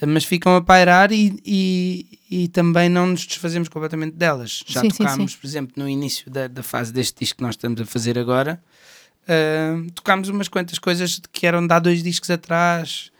[0.06, 4.64] mas ficam a pairar e, e, e, também não nos desfazemos completamente delas.
[4.66, 5.40] Já sim, tocámos, sim, sim.
[5.40, 8.62] por exemplo, no início da, da fase deste disco que nós estamos a fazer agora,
[9.94, 13.12] tocámos umas quantas coisas que eram de há dois discos atrás.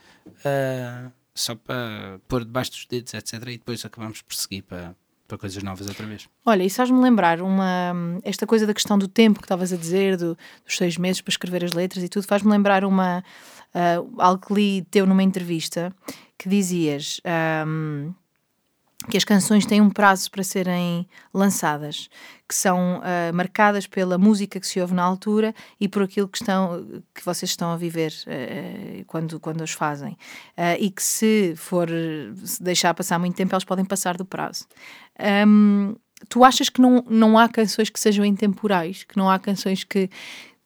[0.45, 3.35] Uh, só para pôr debaixo dos dedos, etc.
[3.35, 4.95] E depois acabamos por seguir para,
[5.29, 6.27] para coisas novas outra vez.
[6.45, 7.93] Olha, e sabes-me lembrar uma,
[8.25, 11.31] esta coisa da questão do tempo que estavas a dizer, do, dos seis meses para
[11.31, 13.23] escrever as letras e tudo, faz-me lembrar uma,
[13.75, 15.95] uh, algo que li teu numa entrevista
[16.39, 17.21] que dizias.
[17.67, 18.15] Um,
[19.09, 22.09] que as canções têm um prazo para serem lançadas,
[22.49, 26.39] que são uh, marcadas pela música que se ouve na altura e por aquilo que,
[26.39, 30.13] estão, que vocês estão a viver uh, quando, quando as fazem.
[30.57, 31.89] Uh, e que se for
[32.45, 34.67] se deixar passar muito tempo, elas podem passar do prazo.
[35.47, 35.97] Um,
[36.29, 39.05] tu achas que não, não há canções que sejam intemporais?
[39.05, 40.09] Que não há canções que,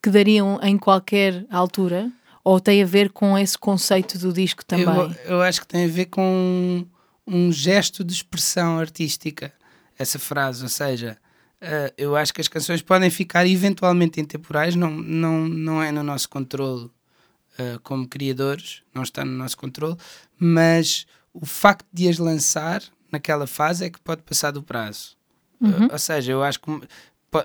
[0.02, 2.10] que dariam em qualquer altura?
[2.44, 4.86] Ou tem a ver com esse conceito do disco também?
[4.86, 6.84] Eu, eu acho que tem a ver com
[7.26, 9.52] um gesto de expressão artística,
[9.96, 11.16] essa frase, ou seja,
[11.62, 16.02] uh, eu acho que as canções podem ficar eventualmente intemporais, não, não, não é no
[16.02, 19.96] nosso controle uh, como criadores, não está no nosso controle,
[20.36, 22.82] mas o facto de as lançar
[23.12, 25.16] naquela fase é que pode passar do prazo.
[25.60, 25.86] Uhum.
[25.86, 26.70] Uh, ou seja, eu acho que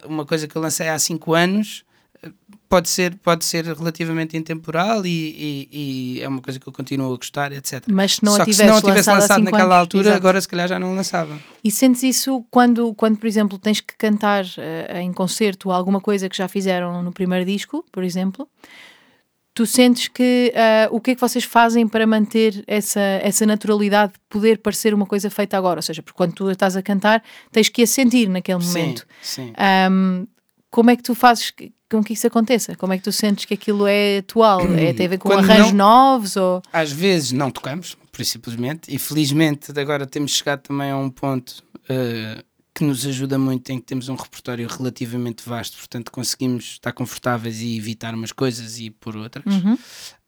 [0.05, 1.85] uma coisa que eu lancei há 5 anos
[2.67, 7.13] pode ser, pode ser relativamente intemporal e, e, e, é uma coisa que eu continuo
[7.13, 7.83] a gostar, etc.
[7.89, 10.03] Mas se não Só a tivesse, se não a tivesse lançado, lançado naquela anos, altura,
[10.03, 10.17] exato.
[10.17, 11.39] agora se calhar já não lançava.
[11.63, 16.27] E sentes isso quando, quando por exemplo, tens que cantar uh, em concerto alguma coisa
[16.27, 18.47] que já fizeram no primeiro disco, por exemplo?
[19.57, 24.13] Tu sentes que uh, o que é que vocês fazem para manter essa, essa naturalidade
[24.13, 25.79] de poder parecer uma coisa feita agora?
[25.79, 29.03] Ou seja, porque quando tu estás a cantar, tens que a sentir naquele momento.
[29.19, 29.53] Sim, sim.
[29.91, 30.27] Um,
[30.69, 31.51] como é que tu fazes
[31.89, 32.75] com que isso aconteça?
[32.75, 34.61] Como é que tu sentes que aquilo é atual?
[34.75, 36.35] É, tem a ver com Quando arranjos não, novos?
[36.35, 36.61] Ou...
[36.71, 41.63] Às vezes não tocamos, por simplesmente, e felizmente agora temos chegado também a um ponto
[41.89, 42.43] uh,
[42.77, 47.59] que nos ajuda muito em que temos um repertório relativamente vasto, portanto conseguimos estar confortáveis
[47.59, 49.43] e evitar umas coisas e por outras.
[49.51, 49.75] Uhum.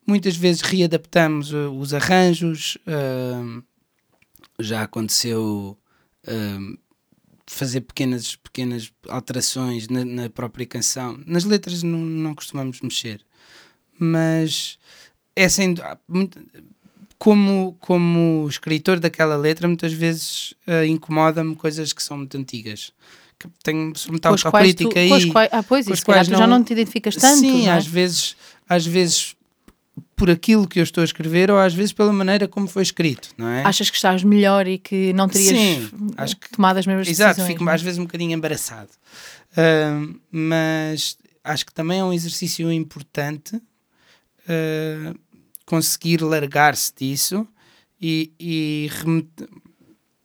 [0.07, 3.63] Muitas vezes readaptamos uh, os arranjos, uh,
[4.59, 5.77] já aconteceu
[7.47, 11.19] fazer pequenas, pequenas alterações na, na própria canção.
[11.25, 13.21] Nas letras não, não costumamos mexer,
[13.97, 14.77] mas
[15.35, 15.81] é sendo
[17.19, 22.93] como, como escritor daquela letra, muitas vezes uh, incomoda-me coisas que são muito antigas.
[23.37, 25.11] Que tenho, sou muito autocrítica aí.
[25.51, 27.39] ah, pois, isso, quais não, já não te identificas tanto.
[27.39, 27.71] Sim, é?
[27.71, 28.35] às vezes,
[28.67, 29.35] às vezes
[30.15, 33.29] por aquilo que eu estou a escrever ou às vezes pela maneira como foi escrito,
[33.37, 33.63] não é?
[33.63, 37.29] Achas que estás melhor e que não terias Sim, acho que, tomado as mesmas exato,
[37.29, 37.49] decisões?
[37.49, 38.89] Exato, fico às vezes um bocadinho embaraçado.
[39.51, 45.19] Uh, mas acho que também é um exercício importante uh,
[45.69, 47.47] conseguir largar-se disso
[48.01, 49.47] e, e remeter,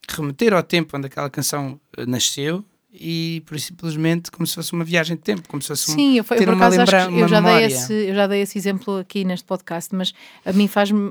[0.09, 1.79] remeter ao tempo onde aquela canção
[2.09, 6.13] nasceu e por simplesmente como se fosse uma viagem de tempo, como se fosse Sim,
[6.13, 8.97] um, eu, eu, por acaso lembra, eu já, dei esse, eu já dei esse exemplo
[8.97, 10.15] aqui neste podcast, mas
[10.47, 11.11] a mim faz-me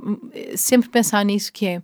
[0.55, 1.81] sempre pensar nisso que é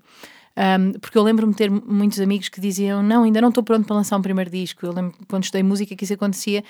[0.58, 3.86] um, porque eu lembro-me de ter muitos amigos que diziam não, ainda não estou pronto
[3.86, 4.84] para lançar um primeiro disco.
[4.84, 6.64] Eu lembro quando estudei música que isso acontecia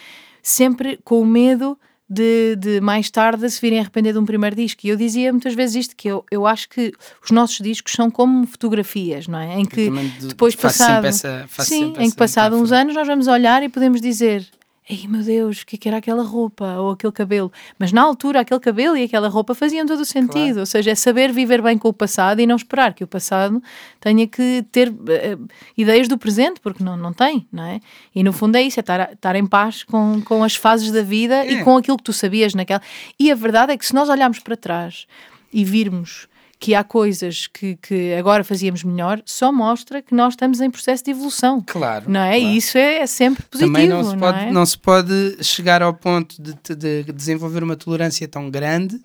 [0.44, 4.82] sempre com o medo de, de, mais tarde se virem arrepender de um primeiro disco.
[4.84, 6.92] E eu dizia muitas vezes isto, que eu, eu acho que
[7.24, 9.60] os nossos discos são como fotografias, não é?
[9.60, 9.90] Em que
[10.22, 11.06] depois passado...
[11.06, 14.48] Essa, sim, em que passado uns anos nós vamos olhar e podemos dizer
[14.92, 17.52] Ei meu Deus, o que, é que era aquela roupa ou aquele cabelo?
[17.78, 20.32] Mas na altura, aquele cabelo e aquela roupa faziam todo o sentido.
[20.32, 20.60] Claro.
[20.62, 23.62] Ou seja, é saber viver bem com o passado e não esperar que o passado
[24.00, 25.48] tenha que ter uh,
[25.78, 27.80] ideias do presente, porque não, não tem, não é?
[28.16, 31.04] E no fundo é isso, é estar, estar em paz com, com as fases da
[31.04, 31.52] vida é.
[31.52, 32.82] e com aquilo que tu sabias naquela.
[33.20, 35.06] E a verdade é que se nós olharmos para trás
[35.54, 36.28] e virmos
[36.60, 41.06] que há coisas que, que agora fazíamos melhor, só mostra que nós estamos em processo
[41.06, 41.64] de evolução.
[41.66, 42.06] Claro.
[42.10, 42.38] Não é?
[42.38, 42.54] Claro.
[42.54, 43.74] E isso é, é, sempre positivo.
[43.74, 44.52] Também não se, não, pode, é?
[44.52, 49.00] não se pode chegar ao ponto de, de, desenvolver uma tolerância tão grande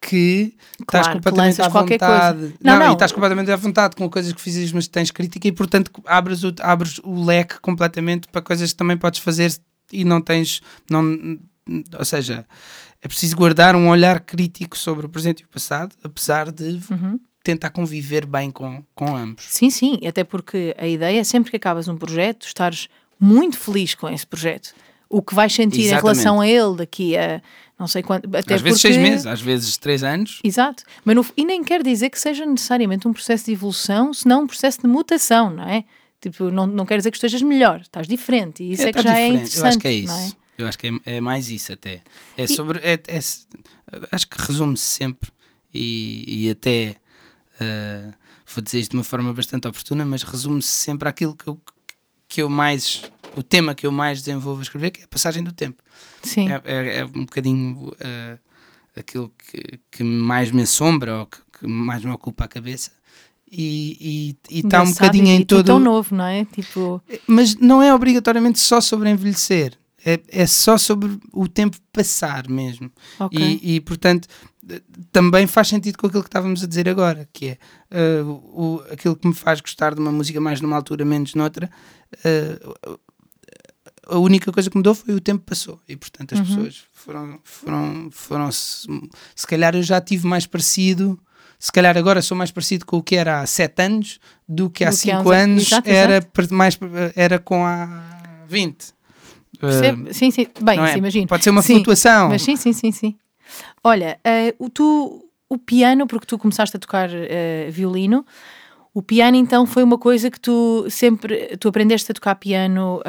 [0.00, 0.56] que
[0.86, 2.54] claro, estás completamente à vontade.
[2.60, 5.46] Não, não, não, e estás completamente à vontade com coisas que fizes, mas tens crítica
[5.46, 9.52] e, portanto, abres o, abres o leque completamente para coisas que também podes fazer
[9.92, 10.60] e não tens.
[10.90, 11.38] Não,
[11.96, 12.44] ou seja,
[13.02, 17.18] é preciso guardar um olhar crítico sobre o presente e o passado, apesar de uhum.
[17.42, 19.44] tentar conviver bem com, com ambos.
[19.44, 23.94] Sim, sim, até porque a ideia é sempre que acabas um projeto, estares muito feliz
[23.94, 24.74] com esse projeto.
[25.08, 26.00] O que vais sentir Exatamente.
[26.00, 27.40] em relação a ele daqui a
[27.78, 28.26] não sei quanto.
[28.36, 28.94] Até às vezes porque...
[28.94, 30.40] seis meses, às vezes três anos.
[30.42, 30.82] Exato.
[31.04, 31.24] Mas no...
[31.36, 34.88] E nem quer dizer que seja necessariamente um processo de evolução, senão um processo de
[34.88, 35.84] mutação, não é?
[36.20, 38.64] Tipo, não, não quer dizer que estejas melhor, estás diferente.
[38.64, 39.32] E isso é, é que já é diferente.
[39.32, 39.62] é interessante.
[39.62, 40.36] Eu acho que é isso.
[40.58, 42.02] Eu acho que é, é mais isso até.
[42.36, 42.48] É e...
[42.48, 42.80] sobre.
[42.80, 43.18] É, é,
[44.10, 45.30] acho que resume-se sempre
[45.72, 46.96] e, e até
[47.60, 48.12] uh,
[48.44, 51.60] vou dizer isto de uma forma bastante oportuna, mas resume-se sempre aquilo que eu,
[52.26, 53.02] que eu mais.
[53.36, 55.80] O tema que eu mais desenvolvo a escrever, que é a passagem do tempo.
[56.22, 56.48] Sim.
[56.50, 58.38] É, é, é um bocadinho uh,
[58.96, 62.90] aquilo que, que mais me assombra ou que, que mais me ocupa a cabeça
[63.50, 65.64] e está um bocadinho em todo.
[65.64, 66.44] tão novo, não é?
[66.46, 67.02] Tipo...
[67.26, 72.90] Mas não é obrigatoriamente só sobre envelhecer é, é só sobre o tempo passar mesmo.
[73.20, 73.60] Okay.
[73.62, 74.26] E, e, portanto,
[75.12, 77.58] também faz sentido com aquilo que estávamos a dizer agora, que
[77.90, 81.34] é uh, o, aquilo que me faz gostar de uma música mais numa altura, menos
[81.34, 81.70] noutra.
[82.24, 82.98] Uh,
[84.10, 86.46] a única coisa que mudou foi o tempo passou e portanto as uhum.
[86.46, 88.86] pessoas foram foram foram se,
[89.36, 91.20] se calhar eu já tive mais parecido
[91.58, 94.18] se calhar agora sou mais parecido com o que era há sete anos
[94.48, 96.54] do que há do cinco que anos exato, era exato.
[96.54, 96.78] mais
[97.14, 98.94] era com há 20
[99.58, 100.10] Percebe?
[100.10, 100.46] Uh, sim, sim.
[100.62, 100.96] Bem, é?
[100.96, 101.26] imagino.
[101.26, 102.28] Pode ser uma sim, flutuação.
[102.28, 103.16] Mas sim, sim, sim, sim.
[103.82, 108.24] Olha, uh, o, tu, o piano, porque tu começaste a tocar uh, violino,
[108.94, 113.00] o piano então foi uma coisa que tu sempre, tu aprendeste a tocar piano...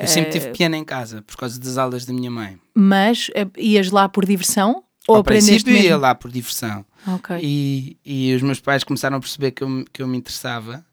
[0.00, 2.58] Eu sempre tive piano em casa, por causa das aulas da minha mãe.
[2.74, 4.84] Mas ias lá por diversão?
[5.08, 5.84] Ou Ao aprendeste mesmo?
[5.86, 6.84] ia lá por diversão.
[7.06, 7.38] Ok.
[7.42, 10.84] E, e os meus pais começaram a perceber que eu, que eu me interessava.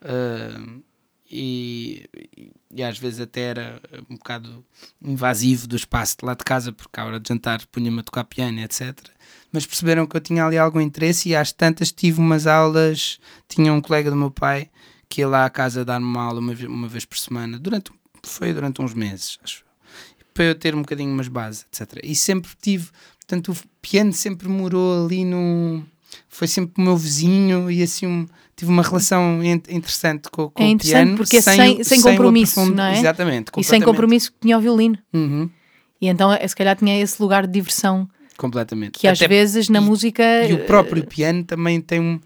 [0.00, 0.82] Uh,
[1.32, 2.04] e,
[2.70, 4.64] e, às vezes até era um bocado
[5.00, 8.24] invasivo do espaço de lá de casa, porque à hora de jantar punha-me a tocar
[8.24, 8.94] piano, etc.
[9.50, 13.18] Mas perceberam que eu tinha ali algum interesse e às tantas tive umas aulas.
[13.48, 14.70] Tinha um colega do meu pai
[15.08, 17.90] que ia lá à casa dar-me uma aula uma uma vez por semana, durante,
[18.22, 19.62] foi durante uns meses, acho
[20.32, 22.00] para eu ter um bocadinho umas bases, etc.
[22.02, 25.84] E sempre tive, portanto, o piano sempre morou ali no.
[26.28, 30.68] Foi sempre o meu vizinho e assim um, tive uma relação interessante com, com é
[30.68, 31.16] interessante o piano.
[31.16, 32.98] porque sem, sem, sem compromisso, sem não é?
[32.98, 33.52] Exatamente.
[33.56, 34.98] E sem compromisso que tinha o violino.
[35.12, 35.48] Uhum.
[36.00, 38.08] E então, eh, se calhar, tinha esse lugar de diversão.
[38.36, 38.98] Completamente.
[38.98, 40.44] Que às vezes na e, música.
[40.46, 42.20] E o próprio piano também tem um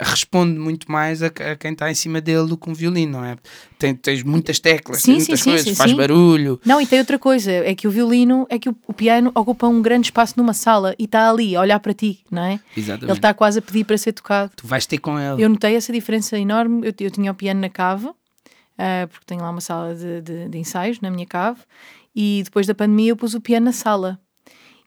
[0.00, 3.24] responde muito mais a, a quem está em cima dele do que um violino, não
[3.24, 3.36] é?
[3.78, 6.60] Tem, tens muitas teclas, sim, muitas sim, coisas, sim, faz barulho.
[6.64, 9.68] Não, e tem outra coisa, é que o violino, é que o, o, piano ocupa
[9.68, 12.60] um grande espaço numa sala e está ali a olhar para ti, não é?
[12.76, 13.10] Exatamente.
[13.10, 14.52] Ele está quase a pedir para ser tocado.
[14.56, 15.42] Tu vais ter com ele.
[15.42, 16.86] Eu notei essa diferença enorme.
[16.86, 18.14] Eu, eu tinha o piano na cave, uh,
[19.08, 21.60] porque tenho lá uma sala de, de, de ensaios na minha cave,
[22.14, 24.18] e depois da pandemia eu pus o piano na sala.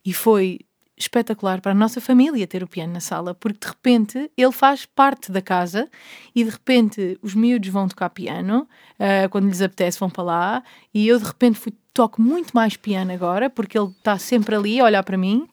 [0.05, 0.59] E foi
[0.97, 4.85] espetacular para a nossa família ter o piano na sala, porque de repente ele faz
[4.85, 5.87] parte da casa
[6.35, 8.67] e de repente os miúdos vão tocar piano,
[8.99, 12.77] uh, quando lhes apetece vão para lá, e eu de repente fui toco muito mais
[12.77, 15.47] piano agora, porque ele está sempre ali a olhar para mim,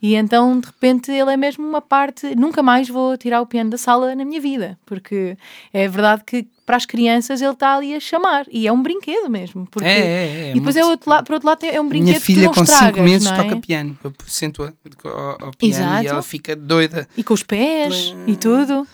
[0.00, 2.36] e então de repente ele é mesmo uma parte.
[2.36, 5.36] Nunca mais vou tirar o piano da sala na minha vida, porque
[5.72, 9.28] é verdade que para as crianças ele está ali a chamar, e é um brinquedo
[9.28, 9.66] mesmo.
[9.68, 9.88] Porque...
[9.88, 12.20] É, é, é, e depois, é outro lado, por outro lado, é um brinquedo Minha
[12.20, 13.36] filha que com 5 meses é?
[13.36, 16.04] toca piano, eu sento ao, ao piano Exato.
[16.04, 17.08] e ela fica doida.
[17.16, 18.86] E com os pés e tudo.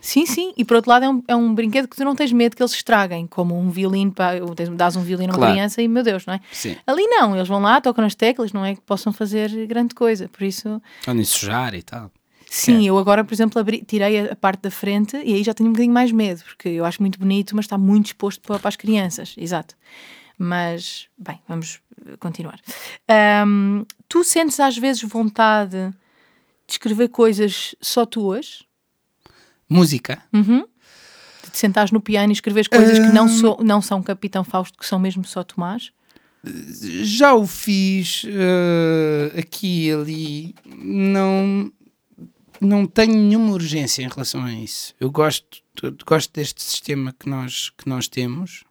[0.00, 0.52] Sim, sim.
[0.56, 2.62] E por outro lado é um, é um brinquedo que tu não tens medo que
[2.62, 4.32] eles estraguem, como um violino, pá,
[4.74, 6.40] dás um violino a uma criança e meu Deus, não é?
[6.52, 6.76] Sim.
[6.86, 10.28] Ali não, eles vão lá, tocam nas teclas, não é que possam fazer grande coisa,
[10.28, 10.68] por isso...
[10.68, 12.10] Ou sujar e tal.
[12.50, 12.90] Sim, é.
[12.90, 15.68] eu agora, por exemplo, abri, tirei a, a, parte da frente e aí já tenho
[15.68, 18.68] um bocadinho mais medo, porque eu acho muito bonito, mas está muito exposto para, para
[18.68, 19.76] as crianças, exato.
[20.36, 21.80] Mas, bem, vamos
[22.18, 22.58] continuar.
[23.46, 25.94] Um, tu sentes às vezes vontade
[26.66, 28.64] de escrever coisas só tuas?
[29.70, 30.22] Música?
[30.32, 30.66] Uhum.
[31.44, 34.78] De te sentares no piano e escreveres coisas que não, so, não são Capitão Fausto,
[34.78, 35.92] que são mesmo só Tomás?
[37.02, 40.54] Já o fiz uh, aqui e ali.
[40.66, 41.70] Não,
[42.60, 44.94] não tenho nenhuma urgência em relação a isso.
[44.98, 45.62] Eu gosto,
[46.06, 48.64] gosto deste sistema que nós, que nós temos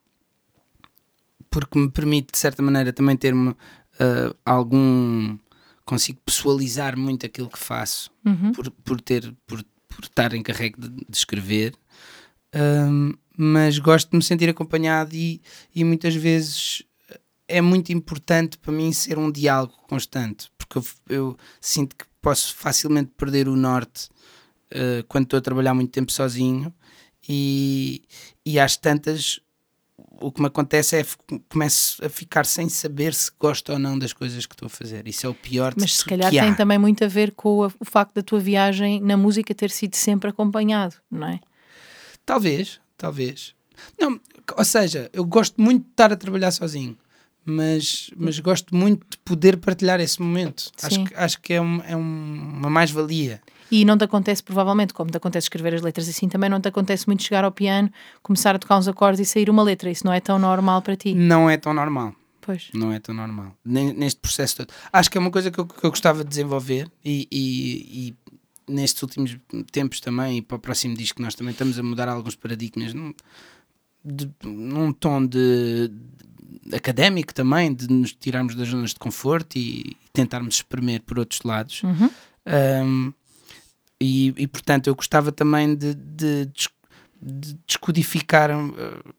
[1.49, 3.55] porque me permite, de certa maneira, também ter uh,
[4.45, 5.37] algum.
[5.85, 8.51] consigo pessoalizar muito aquilo que faço uhum.
[8.53, 9.33] por, por ter.
[9.47, 11.73] Por, por estar encarregue de, de escrever,
[12.55, 15.41] um, mas gosto de me sentir acompanhado e,
[15.73, 16.83] e muitas vezes
[17.47, 22.55] é muito importante para mim ser um diálogo constante, porque eu, eu sinto que posso
[22.55, 24.09] facilmente perder o norte
[24.71, 26.73] uh, quando estou a trabalhar muito tempo sozinho
[27.27, 28.03] e,
[28.45, 29.39] e às tantas
[30.21, 33.97] o que me acontece é que começo a ficar sem saber se gosto ou não
[33.97, 35.07] das coisas que estou a fazer.
[35.07, 38.15] Isso é o pior Mas se calhar tem também muito a ver com o facto
[38.15, 41.39] da tua viagem na música ter sido sempre acompanhado, não é?
[42.25, 43.55] Talvez, talvez.
[43.99, 44.19] Não,
[44.57, 46.97] ou seja, eu gosto muito de estar a trabalhar sozinho,
[47.45, 50.71] mas, mas gosto muito de poder partilhar esse momento.
[50.81, 53.41] Acho, acho que é, um, é um, uma mais-valia.
[53.71, 56.67] E não te acontece, provavelmente, como te acontece escrever as letras assim, também não te
[56.67, 57.91] acontece muito chegar ao piano,
[58.21, 59.91] começar a tocar uns acordes e sair uma letra.
[59.91, 61.13] Isso não é tão normal para ti?
[61.13, 62.15] Não é tão normal.
[62.41, 62.69] Pois.
[62.73, 63.55] Não é tão normal.
[63.63, 64.73] Neste processo todo.
[64.91, 68.15] Acho que é uma coisa que eu, que eu gostava de desenvolver e, e,
[68.67, 69.37] e, nestes últimos
[69.71, 73.13] tempos também, e para o próximo disco, nós também estamos a mudar alguns paradigmas num,
[74.03, 75.91] de, num tom de,
[76.65, 81.41] de, académico também, de nos tirarmos das zonas de conforto e tentarmos espremer por outros
[81.43, 81.83] lados.
[81.83, 82.09] Uhum.
[82.47, 83.13] Um,
[84.01, 86.49] e, e portanto eu gostava também de, de,
[87.21, 89.15] de descodificar uh,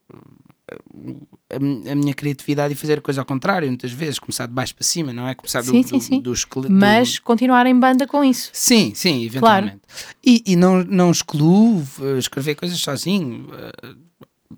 [1.50, 4.74] a, a, minha criatividade e fazer a coisa ao contrário, muitas vezes, começar de baixo
[4.74, 5.34] para cima, não é?
[5.34, 6.20] Começar sim, do, sim, sim.
[6.20, 8.50] do, do, do Mas continuar em banda com isso.
[8.52, 9.80] Sim, sim, eventualmente.
[9.86, 10.16] Claro.
[10.24, 13.48] E, e não, não excluo uh, escrever coisas sozinho.
[13.48, 13.96] Uh,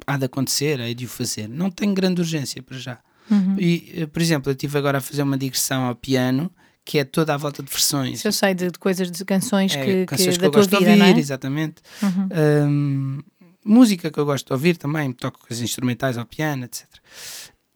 [0.07, 1.49] há de acontecer, há de o fazer.
[1.49, 2.99] Não tenho grande urgência para já.
[3.31, 3.57] Uhum.
[3.59, 6.51] E, por exemplo, eu estive agora a fazer uma digressão ao piano
[6.85, 8.25] que é toda à volta de versões.
[8.25, 10.95] Eu sei de, de coisas, de canções é, que, canções que, que eu gosto vida,
[10.95, 11.19] de ouvir, é?
[11.19, 11.77] exatamente.
[12.03, 12.29] Uhum.
[12.67, 13.19] Um,
[13.65, 16.87] música que eu gosto de ouvir também, toco coisas instrumentais ao piano, etc.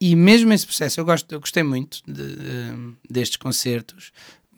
[0.00, 2.72] E mesmo esse processo, eu, gosto, eu gostei muito de, de,
[3.08, 4.12] destes concertos,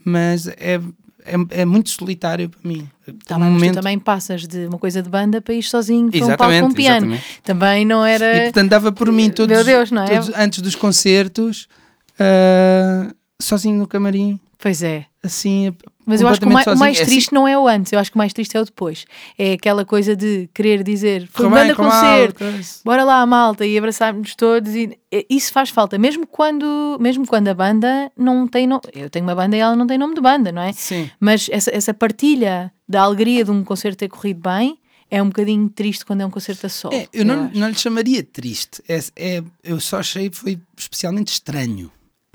[0.04, 0.80] mas é,
[1.24, 2.88] é, é, muito solitário para mim.
[3.24, 3.74] Tá um momento...
[3.74, 6.66] tu também passas de uma coisa de banda para ir sozinho para um palco com
[6.66, 7.06] um piano.
[7.06, 7.42] Exatamente.
[7.42, 8.36] Também não era.
[8.36, 10.06] E portanto dava por mim todos, Meu Deus, não é?
[10.08, 11.68] Todos, antes dos concertos.
[12.14, 14.38] Uh, sozinho no camarim.
[14.58, 15.06] Pois é.
[15.22, 15.72] Assim,
[16.08, 17.34] mas eu acho que o mais, o mais é triste assim...
[17.34, 19.04] não é o antes, eu acho que o mais triste é o depois.
[19.38, 22.44] É aquela coisa de querer dizer foi banda concerto,
[22.82, 24.74] bora lá a malta e abraçarmos todos.
[24.74, 28.82] E, isso faz falta, mesmo quando, mesmo quando a banda não tem nome.
[28.94, 30.72] Eu tenho uma banda e ela não tem nome de banda, não é?
[30.72, 31.10] Sim.
[31.20, 34.78] Mas essa, essa partilha da alegria de um concerto ter corrido bem
[35.10, 36.94] é um bocadinho triste quando é um concerto a solo.
[36.94, 41.32] É, eu, eu não, não lhe chamaria triste, é, é, eu só achei foi especialmente
[41.32, 41.92] estranho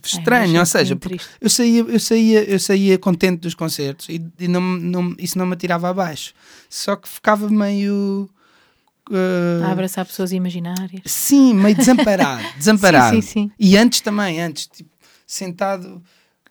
[0.08, 0.98] estranho, ou seja,
[1.40, 5.46] eu saía, eu, saía, eu saía contente dos concertos e, e não, não, isso não
[5.46, 6.34] me atirava abaixo.
[6.70, 8.30] Só que ficava meio.
[9.10, 11.02] Uh, a abraçar pessoas imaginárias.
[11.06, 12.44] Sim, meio desamparado.
[12.58, 13.16] desamparado.
[13.16, 13.52] sim, sim, sim.
[13.60, 14.90] E antes também, antes, tipo,
[15.26, 16.02] sentado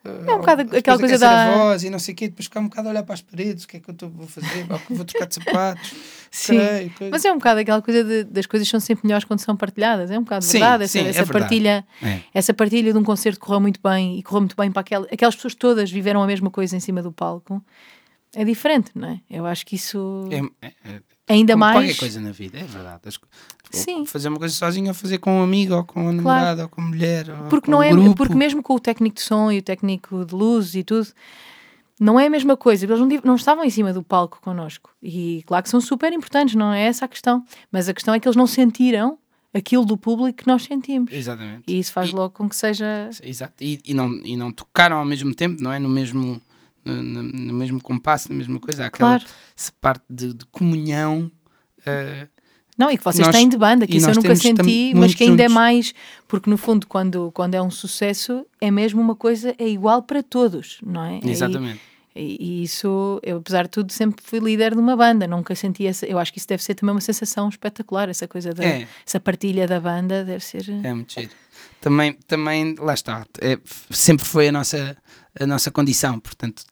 [0.05, 1.57] é um bocado aquela coisa da.
[1.57, 3.65] voz e não sei o quê, depois ficar um bocado a olhar para as paredes,
[3.65, 5.95] o que é que eu tô, vou fazer, vou trocar de sapatos.
[6.31, 6.57] Sim,
[6.97, 9.55] creio, mas é um bocado aquela coisa de, das coisas são sempre melhores quando são
[9.55, 10.85] partilhadas, é um bocado sim, verdade.
[10.85, 12.21] Essa, sim, essa é partilha, é.
[12.33, 15.37] essa partilha de um concerto correu muito bem e correu muito bem para aquelas, aquelas
[15.37, 17.63] pessoas todas viveram a mesma coisa em cima do palco.
[18.35, 19.21] É diferente, não é?
[19.31, 20.27] Eu acho que isso.
[20.31, 21.79] É, ainda mais.
[21.79, 23.03] Qualquer coisa na vida, é verdade.
[23.71, 24.05] Sim.
[24.05, 26.63] Fazer uma coisa sozinho ou fazer com um amigo ou com uma namorada claro.
[26.63, 27.27] ou com mulher.
[27.49, 28.15] porque não um é, grupo.
[28.15, 31.09] porque mesmo com o técnico de som e o técnico de luz e tudo,
[31.99, 32.85] não é a mesma coisa.
[32.85, 34.91] Eles não, não estavam em cima do palco connosco.
[35.03, 37.45] E claro que são super importantes, não é essa a questão.
[37.71, 39.19] Mas a questão é que eles não sentiram
[39.55, 41.13] aquilo do público que nós sentimos.
[41.13, 41.63] Exatamente.
[41.67, 43.09] E isso faz e, logo com que seja.
[43.23, 43.55] Exato.
[43.61, 45.79] E, e, não, e não tocaram ao mesmo tempo, não é?
[45.79, 46.41] No mesmo,
[46.85, 48.87] no, no mesmo compasso, na mesma coisa.
[48.87, 49.25] Aquela claro.
[49.81, 51.31] parte de, de comunhão.
[51.79, 52.29] Uh,
[52.77, 55.25] não, e que vocês nós, têm de banda, que isso eu nunca senti, mas que
[55.25, 55.57] ainda é juntos.
[55.57, 55.95] é mais,
[56.27, 60.23] porque no fundo, quando, quando é um sucesso, é mesmo uma coisa, é igual para
[60.23, 61.21] todos, não é?
[61.23, 61.81] Exatamente.
[62.15, 65.87] E, e, isso, eu apesar de tudo, sempre fui líder de uma banda, nunca senti
[65.87, 66.07] essa.
[66.07, 68.87] Eu acho que isso deve ser também uma sensação espetacular, essa coisa da é.
[69.07, 70.69] essa partilha da banda, deve ser.
[70.83, 71.31] É muito giro.
[71.81, 73.59] Também, também lá está, é,
[73.91, 74.97] sempre foi a nossa,
[75.39, 76.65] a nossa condição, portanto,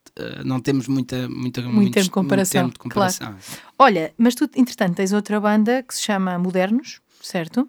[0.45, 2.63] não temos muita, muita muito, muito tempo de comparação.
[2.63, 3.27] Tempo de comparação.
[3.29, 3.63] Claro.
[3.79, 7.69] Olha, mas tu, entretanto, tens outra banda que se chama Modernos, certo?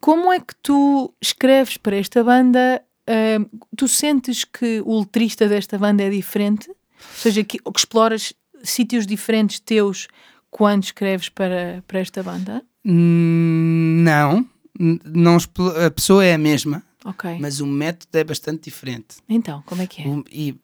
[0.00, 3.44] Como é que tu escreves para esta banda Uh,
[3.76, 6.70] tu sentes que o letrista desta banda é diferente?
[6.70, 6.76] Ou
[7.16, 8.32] seja, que, que exploras
[8.62, 10.08] sítios diferentes teus
[10.50, 12.62] quando escreves para, para esta banda?
[12.84, 14.46] Hum, não,
[14.78, 15.36] não,
[15.84, 16.82] a pessoa é a mesma.
[17.04, 17.38] Okay.
[17.38, 19.16] Mas o método é bastante diferente.
[19.28, 20.06] Então, como é que é?
[20.32, 20.56] E,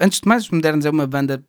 [0.00, 1.42] antes de mais, os Modernos é uma banda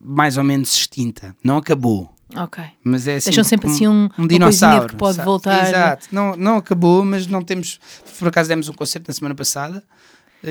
[0.00, 1.34] mais ou menos extinta.
[1.42, 2.14] Não acabou.
[2.36, 2.62] Ok.
[2.82, 5.26] Mas é assim, Deixam sempre um, assim um, um dinossauro que pode sabe?
[5.26, 5.68] voltar.
[5.68, 6.08] Exato.
[6.12, 7.80] Não, não acabou, mas não temos.
[8.18, 9.82] Por acaso demos um concerto na semana passada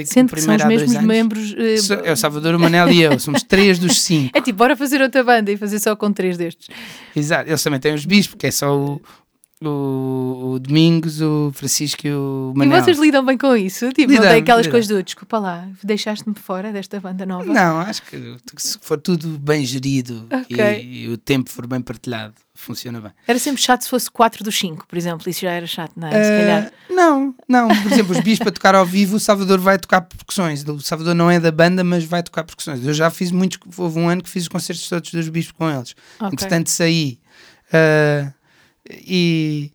[0.06, 1.51] Sendo que são os mesmos membros.
[1.51, 1.93] Uh...
[2.04, 4.32] É o Salvador, o Manel e eu, somos três dos cinco.
[4.34, 6.68] É tipo, bora fazer outra banda e fazer só com três destes.
[7.16, 9.01] Exato, eles também têm os bispos, que é só o,
[9.70, 12.80] o, o, Domingos, o Francisco e o Manel.
[12.80, 13.89] E vocês lidam bem com isso?
[13.89, 14.72] Tipo, lidam, não tem aquelas lidam.
[14.72, 17.45] coisas do desculpa lá, deixaste-me fora desta banda nova?
[17.45, 20.82] Não, acho que se for tudo bem gerido okay.
[20.82, 23.11] e, e, o tempo for bem partilhado, funciona bem.
[23.28, 26.07] Era sempre chato se fosse 4 dos 5, por exemplo, isso já era chato, não
[26.07, 26.11] é?
[26.11, 26.72] Uh, se calhar.
[26.89, 30.64] Não, não, por exemplo, os bis para tocar ao vivo, o Salvador vai tocar percussões.
[30.68, 32.86] O Salvador não é da banda, mas vai tocar percussões.
[32.86, 35.70] Eu já fiz muitos, houve um ano que fiz os concertos todos dos bis com
[35.70, 35.95] eles.
[36.18, 36.30] Okay.
[36.32, 37.20] Entretanto, saí.
[37.70, 38.32] Uh,
[38.90, 39.72] e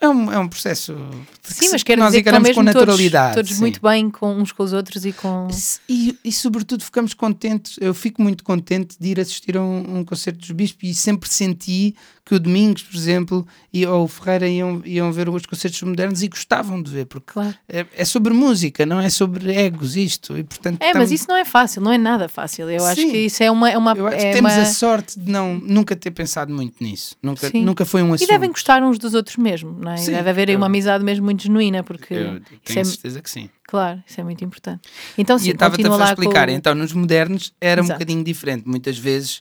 [0.00, 0.94] é um, é um processo
[1.42, 3.34] Sim, mas quer nós dizer encaramos com naturalidade.
[3.34, 5.48] Todos, todos muito bem com uns com os outros e com.
[5.88, 10.04] E, e, sobretudo ficamos contentes, eu fico muito contente de ir assistir a um, um
[10.04, 14.48] concerto dos Bispos e sempre senti que o Domingos, por exemplo, e, ou o Ferreira
[14.48, 17.54] iam, iam ver os concertos modernos e gostavam de ver, porque claro.
[17.68, 20.36] é, é, sobre música, não é sobre egos isto.
[20.36, 22.70] E, portanto, é, mas isso não é fácil, não é nada fácil.
[22.70, 22.86] Eu Sim.
[22.86, 23.70] acho que isso é uma.
[23.70, 24.62] É uma é temos uma...
[24.62, 27.16] a sorte de não, nunca ter pensado muito nisso.
[27.22, 28.28] Nunca, nunca foi um assunto.
[28.28, 29.96] E devem gostar uns dos outros mesmo, não é?
[29.96, 32.14] Sim, Deve haver aí uma amizade mesmo muito genuína, porque.
[32.14, 33.48] Eu tenho é, certeza que sim.
[33.66, 34.82] Claro, isso é muito importante.
[35.16, 36.48] Então, sim, estava-te a explicar.
[36.48, 36.54] Com...
[36.54, 37.92] Então, nos modernos era Exato.
[37.92, 38.68] um bocadinho diferente.
[38.68, 39.40] Muitas vezes.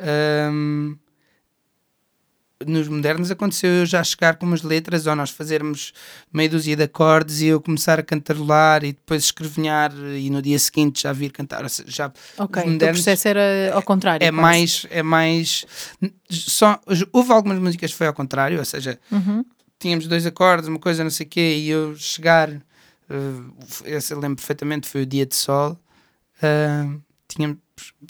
[0.00, 0.96] Hum,
[2.66, 5.92] nos modernos aconteceu eu já chegar com umas letras ou nós fazermos
[6.32, 10.58] meia dúzia de acordes e eu começar a cantarolar e depois escrevinhar e no dia
[10.58, 11.64] seguinte já vir cantar.
[11.86, 14.24] Já, ok, modernos, então o processo era ao contrário.
[14.24, 15.64] É, mais, é mais.
[16.28, 16.80] Só,
[17.12, 19.44] houve algumas músicas que foi ao contrário, ou seja, uhum.
[19.78, 22.50] tínhamos dois acordes, uma coisa não sei o quê, e eu chegar.
[22.50, 23.54] Uh,
[23.86, 25.78] esse eu lembro perfeitamente, foi o dia de sol.
[26.42, 27.58] Uh, tínhamos,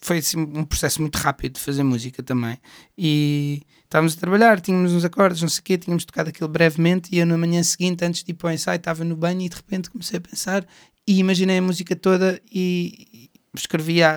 [0.03, 2.59] foi assim, um processo muito rápido de fazer música também.
[2.97, 7.09] E estávamos a trabalhar, tínhamos uns acordes, não sei o quê, tínhamos tocado aquilo brevemente
[7.11, 9.49] e eu na manhã seguinte, antes de ir para o ensaio, estava no banho e
[9.49, 10.67] de repente comecei a pensar
[11.07, 14.13] e imaginei a música toda e escrevia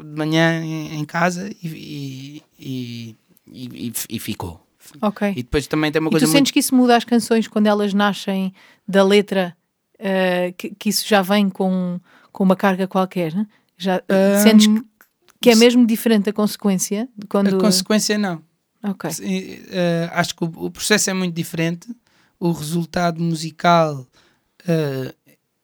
[0.00, 3.16] de manhã em, casa e, e,
[4.08, 4.64] e, ficou.
[5.02, 5.30] Ok.
[5.32, 6.24] E depois também tem uma coisa.
[6.24, 6.38] E tu muito...
[6.38, 8.54] sentes que isso muda as canções quando elas nascem
[8.86, 9.56] da letra,
[9.98, 11.98] uh, que, que, isso já vem com,
[12.30, 13.34] com uma carga qualquer?
[13.76, 14.84] Já um, sentes que,
[15.40, 17.08] que é mesmo diferente a consequência?
[17.28, 17.56] Quando...
[17.56, 18.45] A consequência não.
[18.92, 21.88] Uh, acho que o, o, processo é muito diferente,
[22.38, 24.06] o resultado musical
[24.62, 25.14] uh,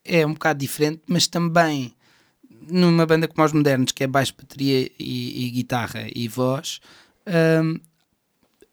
[0.05, 1.95] é um bocado diferente, mas também
[2.71, 6.81] numa banda como os modernos, que é baixo, bateria e, e guitarra e voz,
[7.27, 7.81] uh,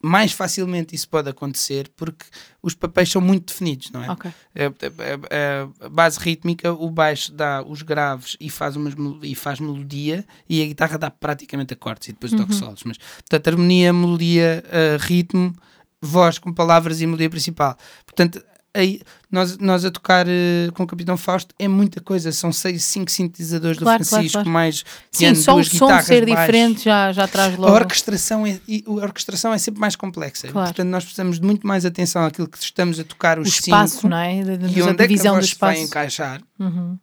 [0.02, 2.26] mais facilmente isso pode acontecer porque
[2.62, 4.12] os papéis são muito definidos, não é?
[4.12, 4.32] Okay.
[4.56, 9.60] A, a, a, base rítmica, o baixo dá os graves e faz, umas, e faz
[9.60, 12.40] melodia e a guitarra dá praticamente acordes e depois uhum.
[12.40, 12.84] toca solos.
[12.86, 15.54] Mas, portanto, harmonia, melodia, uh, ritmo,
[16.02, 17.78] voz com palavras e melodia principal.
[18.06, 18.42] Portanto,
[18.74, 19.02] aí,
[19.32, 23.10] nós, nós a tocar uh, com o Capitão Fausto é muita coisa, são seis, cinco
[23.12, 24.50] sintetizadores claro, do Francisco, claro, claro.
[24.50, 24.84] mais
[25.16, 27.72] piano, Sim, só o som ser diferente já, já traz logo.
[27.72, 31.86] A orquestração é, a orquestração é sempre mais complexa, portanto nós precisamos de muito mais
[31.86, 34.44] atenção àquilo que estamos a tocar, os o espaço, cinco, não é?
[34.44, 36.98] Da, e onde é que a voz vai encaixar, uhum.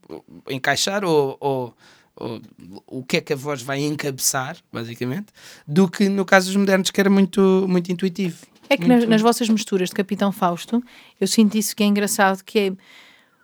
[0.48, 1.76] encaixar ou, ou
[2.18, 2.40] ou,
[2.86, 5.26] o que é que a voz vai encabeçar, basicamente,
[5.66, 8.38] do que no caso dos modernos que era muito, muito intuitivo.
[8.68, 10.82] É que nas, nas, vossas misturas de Capitão Fausto,
[11.20, 12.72] eu sinto isso que é engraçado, que é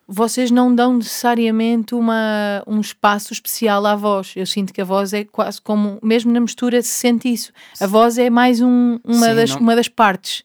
[0.07, 4.33] vocês não dão necessariamente uma, um espaço especial à voz.
[4.37, 7.53] Eu sinto que a voz é quase como, mesmo na mistura se sente isso.
[7.81, 10.45] A voz é mais um, uma, Sim, das, uma das partes.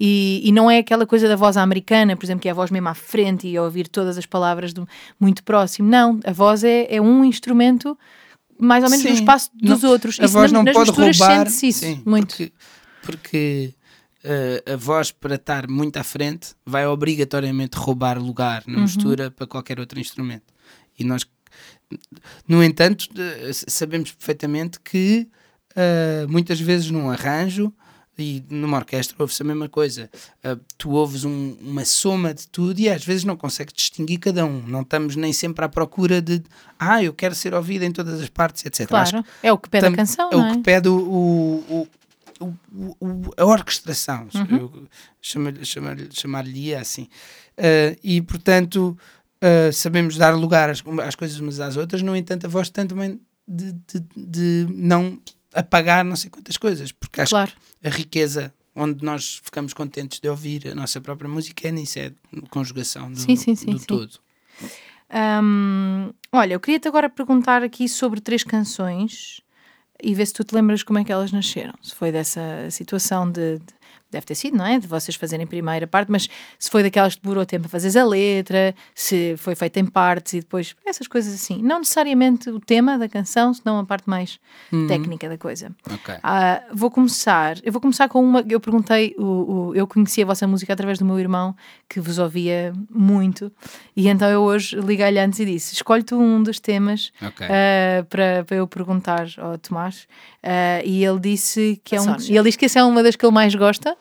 [0.00, 2.70] E, e, não é aquela coisa da voz americana, por exemplo, que é a voz
[2.70, 4.88] mesmo à frente e ouvir todas as palavras do,
[5.20, 5.88] muito próximo.
[5.88, 7.96] Não, a voz é, é um instrumento
[8.58, 10.18] mais ou menos sim, no espaço dos não, outros.
[10.18, 11.46] A isso voz não pode roubar.
[11.46, 12.34] Isso, sim, muito.
[12.34, 12.52] Porque,
[13.02, 13.74] porque
[14.24, 18.82] uh, a voz, para estar muito à frente, vai obrigatoriamente roubar lugar na uhum.
[18.82, 20.52] mistura para qualquer outro instrumento.
[20.98, 21.26] E nós,
[22.46, 23.08] no entanto,
[23.68, 25.28] sabemos perfeitamente que
[25.72, 27.72] uh, muitas vezes num arranjo
[28.18, 30.10] e numa orquestra ouve-se a mesma coisa.
[30.44, 34.44] Uh, tu ouves um, uma soma de tudo e às vezes não consegues distinguir cada
[34.44, 34.62] um.
[34.66, 36.42] Não estamos nem sempre à procura de
[36.78, 38.86] ah, eu quero ser ouvido em todas as partes, etc.
[38.86, 40.30] Claro, Acho é o que pede a canção.
[40.30, 41.88] É, é, o que pede o, o,
[42.42, 44.86] o, o a orquestração, uhum.
[45.20, 46.44] chamar-lhe chamar, chamar
[46.80, 47.08] assim.
[47.58, 48.96] Uh, e portanto
[49.42, 52.86] uh, sabemos dar lugar às, às, coisas umas às outras, no entanto, a voz tem
[52.86, 55.18] também de, de, de não
[55.54, 57.52] apagar não sei quantas coisas, porque acho claro.
[57.80, 61.98] que a riqueza onde nós ficamos contentes de ouvir a nossa própria música é nisso,
[61.98, 62.12] é
[62.50, 64.18] conjugação do, sim, sim, sim, do todo.
[66.34, 69.42] Olha, eu queria-te agora perguntar aqui sobre três canções
[70.02, 71.74] e ver se tu te lembras como é que elas nasceram.
[71.80, 73.74] Se foi dessa situação de, de
[74.12, 74.78] deve ter sido, não é?
[74.78, 78.04] De vocês fazerem primeira parte, mas se foi daquelas que demorou tempo a fazer a
[78.04, 81.62] letra, se foi feita em partes e depois essas coisas assim.
[81.62, 84.38] Não necessariamente o tema da canção, senão a parte mais
[84.70, 84.86] uhum.
[84.86, 85.72] técnica da coisa.
[85.86, 86.14] Okay.
[86.16, 88.44] Uh, vou começar, eu vou começar com uma.
[88.48, 91.56] Eu perguntei, o, o, eu conheci a vossa música através do meu irmão,
[91.88, 93.50] que vos ouvia muito,
[93.96, 97.46] e então eu hoje liguei-lhe antes e disse: escolhe tu um dos temas okay.
[97.46, 100.06] uh, para, para eu perguntar ao Tomás.
[100.42, 102.16] Uh, e ele disse que é um.
[102.28, 103.96] E ele diz que essa é uma das que ele mais gosta.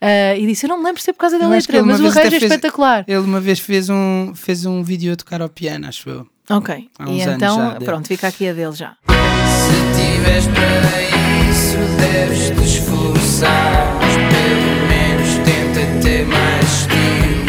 [0.00, 2.06] Uh, e disse: Eu não me lembro se é por causa da letra, mas o
[2.06, 3.04] arranjo é fez, espetacular.
[3.06, 6.26] Ele uma vez fez um, fez um vídeo a tocar ao piano, acho eu.
[6.48, 6.88] Ok.
[7.06, 8.96] E então, já, pronto, fica aqui a dele já.
[9.06, 11.02] Se tiveres para
[11.50, 13.98] isso, deves te esforçar.
[14.00, 17.44] Mas pelo menos tenta ter mais estilo.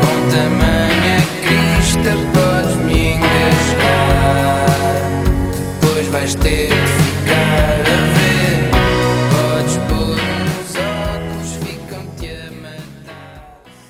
[0.00, 4.66] Com tamanha crista, podes me engasgar.
[5.80, 6.67] Depois vais ter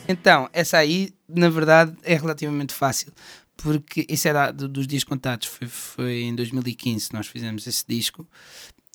[0.08, 3.12] Então, essa aí, na verdade, é relativamente fácil,
[3.56, 7.84] porque isso é da, dos dias contados, foi, foi em 2015 que nós fizemos esse
[7.86, 8.26] disco,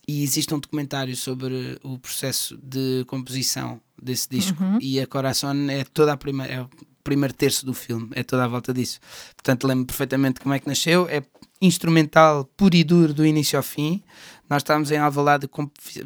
[0.06, 4.78] e existe um documentário sobre o processo de composição desse disco, uhum.
[4.80, 6.52] e a Coração é toda a primeira.
[6.52, 6.68] É o
[7.04, 8.98] primeiro terço do filme, é toda a volta disso.
[9.36, 11.06] Portanto, lembro perfeitamente como é que nasceu.
[11.10, 11.22] É
[11.60, 14.02] instrumental puro e duro do início ao fim.
[14.48, 15.46] Nós estávamos em Alvalade,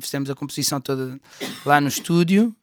[0.00, 1.20] fizemos a composição toda
[1.64, 2.54] lá no estúdio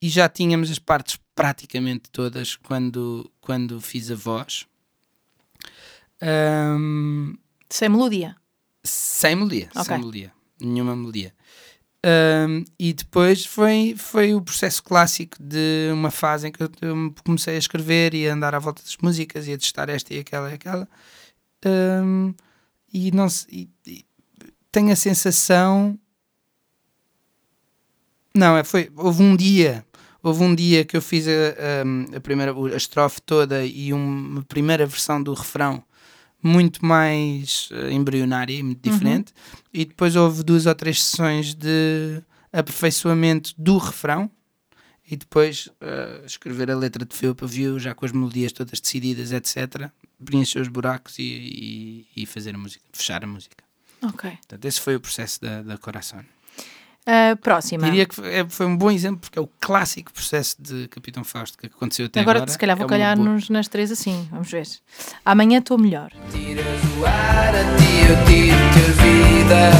[0.00, 4.66] e já tínhamos as partes praticamente todas quando, quando fiz a voz.
[6.22, 7.36] Um,
[7.68, 8.36] sem melodia?
[8.82, 9.84] Sem melodia, okay.
[9.84, 11.34] sem melodia, nenhuma melodia.
[12.04, 16.70] Um, e depois foi, foi o processo clássico de uma fase em que eu
[17.24, 20.20] comecei a escrever e a andar à volta das músicas e a testar esta e
[20.20, 20.88] aquela e aquela.
[21.66, 22.34] Um,
[22.92, 24.04] e não e, e
[24.70, 25.98] tenho a sensação.
[28.34, 29.84] Não, é, foi, houve um dia
[30.22, 34.84] Houve um dia que eu fiz a, a, primeira a estrofe toda e uma primeira
[34.84, 35.82] versão do refrão
[36.42, 39.32] muito mais uh, embrionária e muito diferente.
[39.32, 39.60] Uhum.
[39.72, 44.30] E depois houve duas ou três sessões de aperfeiçoamento do refrão
[45.10, 48.78] e depois uh, escrever a letra de fio para view, já com as melodias todas
[48.80, 49.90] decididas, etc.
[50.24, 53.64] Preencher os buracos e, e, e, fazer a música, fechar a música.
[54.02, 54.30] Ok.
[54.30, 56.24] Portanto, esse foi o processo da, da Coração.
[57.08, 57.86] Uh, próxima.
[57.86, 61.24] Diria que foi, é, foi, um bom exemplo porque é o clássico processo de Capitão
[61.24, 62.40] Fausto que aconteceu até agora.
[62.40, 64.28] Agora, se calhar, vou é calhar-nos nas três assim.
[64.30, 64.66] Vamos ver.
[65.24, 66.12] Amanhã estou melhor.
[66.30, 66.66] Tiras
[66.98, 69.70] o ar a ti, eu tiro-te a vida.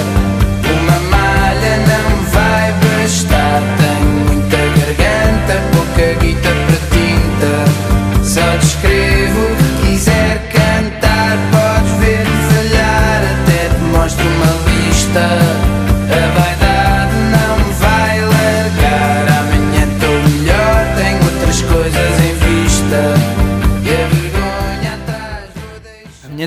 [0.73, 3.61] Uma malha não vai bastar.
[3.77, 8.25] Tenho muita garganta, pouca guita para tinta.
[8.25, 11.37] Só descrevo o que quiser cantar.
[11.53, 15.68] Podes ver-me falhar, até te mostro uma lista.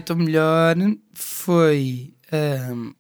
[0.01, 0.75] Estou Melhor
[1.13, 2.13] foi,
[2.73, 2.93] um,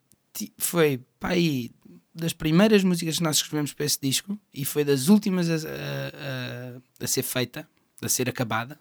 [0.57, 1.71] foi pá, aí,
[2.13, 5.59] das primeiras músicas que nós escrevemos para esse disco e foi das últimas a, a,
[5.59, 7.67] a, a ser feita,
[8.01, 8.79] a ser acabada,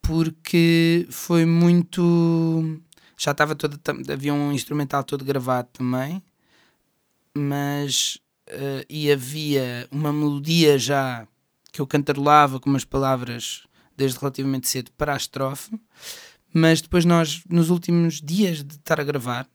[0.00, 2.80] porque foi muito.
[3.16, 3.78] Já estava todo.
[4.10, 6.22] Havia um instrumental todo gravado também,
[7.34, 8.18] mas.
[8.48, 11.26] Uh, e havia uma melodia já
[11.72, 13.64] que eu cantarolava com umas palavras
[13.96, 15.78] desde relativamente cedo para a estrofe
[16.52, 19.46] mas depois nós, nos últimos dias de estar a gravar,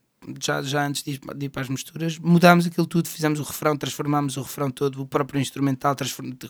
[0.42, 3.44] já, já antes de ir, de ir, para as misturas, mudámos aquilo tudo, fizemos o
[3.44, 5.96] refrão, transformámos o refrão todo, o próprio instrumental,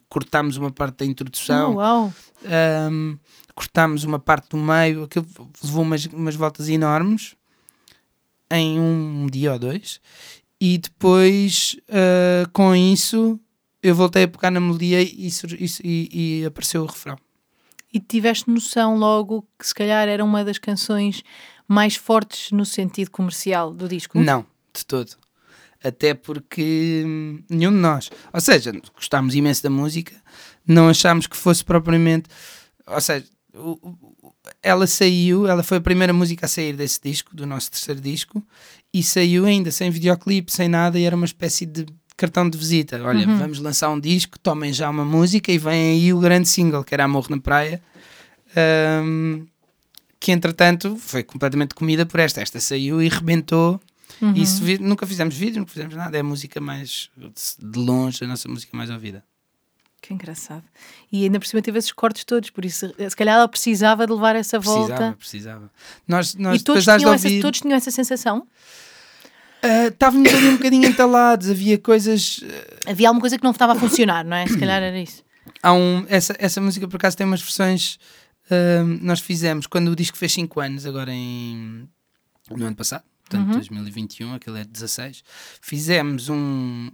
[0.08, 2.12] cortámos uma parte da introdução, oh,
[2.92, 3.18] um,
[3.54, 5.26] cortámos uma parte do meio, aquilo
[5.64, 7.36] levou umas, umas voltas enormes
[8.52, 10.00] em um dia ou dois,
[10.60, 13.40] e depois uh, com isso
[13.82, 15.30] eu voltei a pegar na melodia e,
[15.84, 17.18] e, e apareceu o refrão.
[17.96, 21.24] E tiveste noção logo que se calhar era uma das canções
[21.66, 24.20] mais fortes no sentido comercial do disco?
[24.20, 25.16] Não, de todo.
[25.82, 30.14] Até porque hum, nenhum de nós, ou seja, gostámos imenso da música,
[30.68, 32.28] não achámos que fosse propriamente,
[32.86, 33.28] ou seja,
[34.62, 38.46] ela saiu, ela foi a primeira música a sair desse disco, do nosso terceiro disco,
[38.94, 41.86] e saiu ainda sem videoclipe, sem nada, e era uma espécie de
[42.18, 43.02] cartão de visita.
[43.04, 43.38] Olha, uhum.
[43.38, 46.94] vamos lançar um disco, tomem já uma música e vem aí o grande single, que
[46.94, 47.82] era Amor na Praia.
[49.04, 49.46] Um,
[50.20, 52.42] que entretanto foi completamente comida por esta.
[52.42, 53.80] Esta saiu e rebentou.
[54.22, 54.34] Uhum.
[54.34, 56.18] Isso, nunca fizemos vídeo, nunca fizemos nada.
[56.18, 57.10] É a música mais,
[57.60, 59.24] de longe, a nossa música mais ouvida.
[60.02, 60.64] Que engraçado.
[61.12, 64.14] E ainda por cima teve esses cortes todos, por isso, se calhar ela precisava de
[64.14, 65.16] levar essa precisava, volta.
[65.18, 65.72] Precisava,
[66.08, 67.28] Nós, nós e todos tinham, ouvir...
[67.28, 68.48] essa, todos tinham essa sensação?
[69.66, 72.40] Uh, estávamos ali um bocadinho entalados, havia coisas.
[72.40, 72.90] Uh...
[72.92, 74.48] Havia alguma coisa que não estava a funcionar, não é?
[74.48, 75.24] Se calhar era isso.
[75.62, 77.98] Há um, essa, essa música, por acaso, tem umas versões
[79.02, 81.90] nós fizemos, quando o disco fez 5 anos, agora em
[82.52, 83.54] no ano passado, portanto, uhum.
[83.54, 85.24] 2021, aquele é 16,
[85.62, 86.92] fizemos um,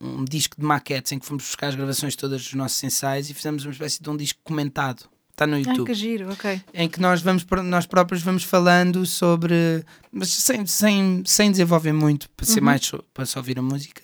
[0.00, 3.34] um disco de maquetes em que fomos buscar as gravações todas dos nossos ensaios e
[3.34, 5.08] fizemos uma espécie de um disco comentado.
[5.32, 5.82] Está no YouTube.
[5.82, 6.62] Ah, que giro, ok.
[6.74, 9.84] Em que nós, vamos, nós próprios vamos falando sobre.
[10.12, 12.66] Mas sem, sem, sem desenvolver muito, para ser uhum.
[12.66, 14.02] mais para só ouvir a música,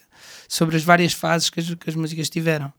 [0.48, 2.72] sobre as várias fases que as, que as músicas tiveram.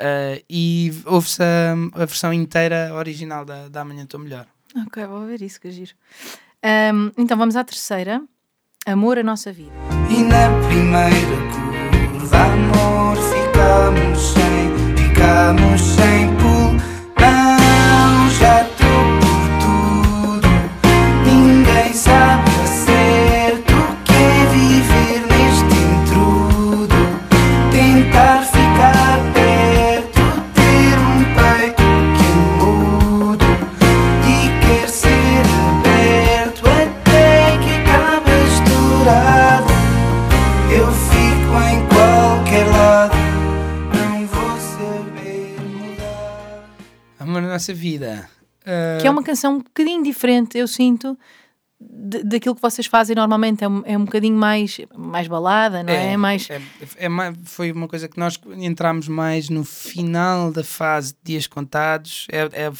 [0.00, 4.46] Uh, e ouve-se a, a, versão inteira original da, da Amanhã Estou Melhor.
[4.86, 5.92] Ok, vou ver isso, que giro.
[6.64, 8.22] Um, então vamos à terceira.
[8.86, 9.70] Amor, a nossa vida.
[10.10, 16.41] E na primeira curva, amor, ficamos sem, ficamos sem
[47.62, 48.28] nossa vida.
[48.62, 49.00] Uh...
[49.00, 51.16] Que é uma canção um bocadinho diferente, eu sinto,
[51.80, 53.62] daquilo que vocês fazem normalmente.
[53.62, 56.12] É um, é um bocadinho mais, mais balada, não é?
[56.12, 56.50] é mais...
[56.50, 56.60] É,
[56.96, 57.08] é, é,
[57.44, 62.26] foi uma coisa que nós entramos mais no final da fase de Dias Contados.
[62.30, 62.72] É, é,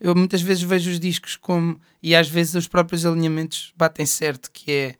[0.00, 1.80] eu muitas vezes vejo os discos como.
[2.02, 4.94] E às vezes os próprios alinhamentos batem certo, que é.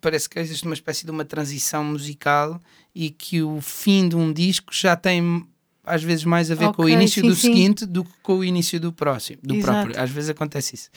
[0.00, 2.60] Parece que existe uma espécie de uma transição musical
[2.94, 5.48] e que o fim de um disco já tem
[5.84, 7.48] às vezes mais a ver okay, com o início sim, do sim.
[7.48, 9.72] seguinte do que com o início do próximo, do Exato.
[9.72, 10.02] próprio.
[10.02, 10.90] Às vezes acontece isso.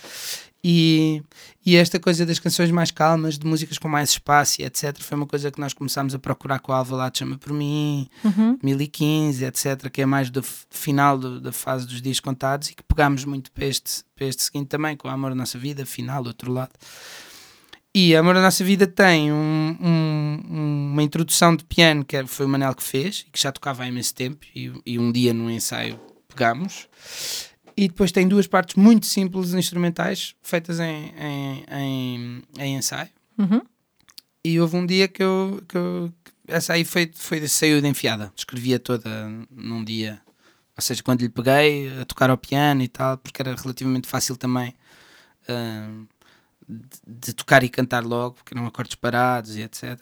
[0.64, 1.22] E,
[1.66, 5.28] e esta coisa das canções mais calmas, de músicas com mais espaço etc., foi uma
[5.28, 8.58] coisa que nós começámos a procurar com a Alvalade Chama Por Mim, uhum.
[8.62, 12.84] 2015, etc., que é mais do final do, da fase dos dias contados e que
[12.84, 16.24] pegámos muito para este, para este seguinte também, com o Amor da Nossa Vida, final,
[16.24, 16.72] do outro lado.
[18.00, 22.50] E Amor da Nossa Vida tem um, um, uma introdução de piano que foi o
[22.50, 26.00] Manel que fez, que já tocava há imenso tempo, e, e um dia no ensaio
[26.28, 26.88] pegamos.
[27.76, 33.10] E depois tem duas partes muito simples instrumentais, feitas em, em, em, em ensaio.
[33.36, 33.64] Uhum.
[34.46, 35.64] E houve um dia que eu.
[35.68, 36.14] Que eu
[36.48, 38.32] essa aí foi, foi, saiu de enfiada.
[38.38, 39.10] Escrevia toda
[39.50, 40.22] num dia.
[40.78, 44.38] Ou seja, quando lhe peguei a tocar ao piano e tal, porque era relativamente fácil
[44.38, 44.76] também.
[45.50, 46.06] Uh,
[46.68, 50.00] de, tocar e cantar logo, porque eram acordes parados e etc.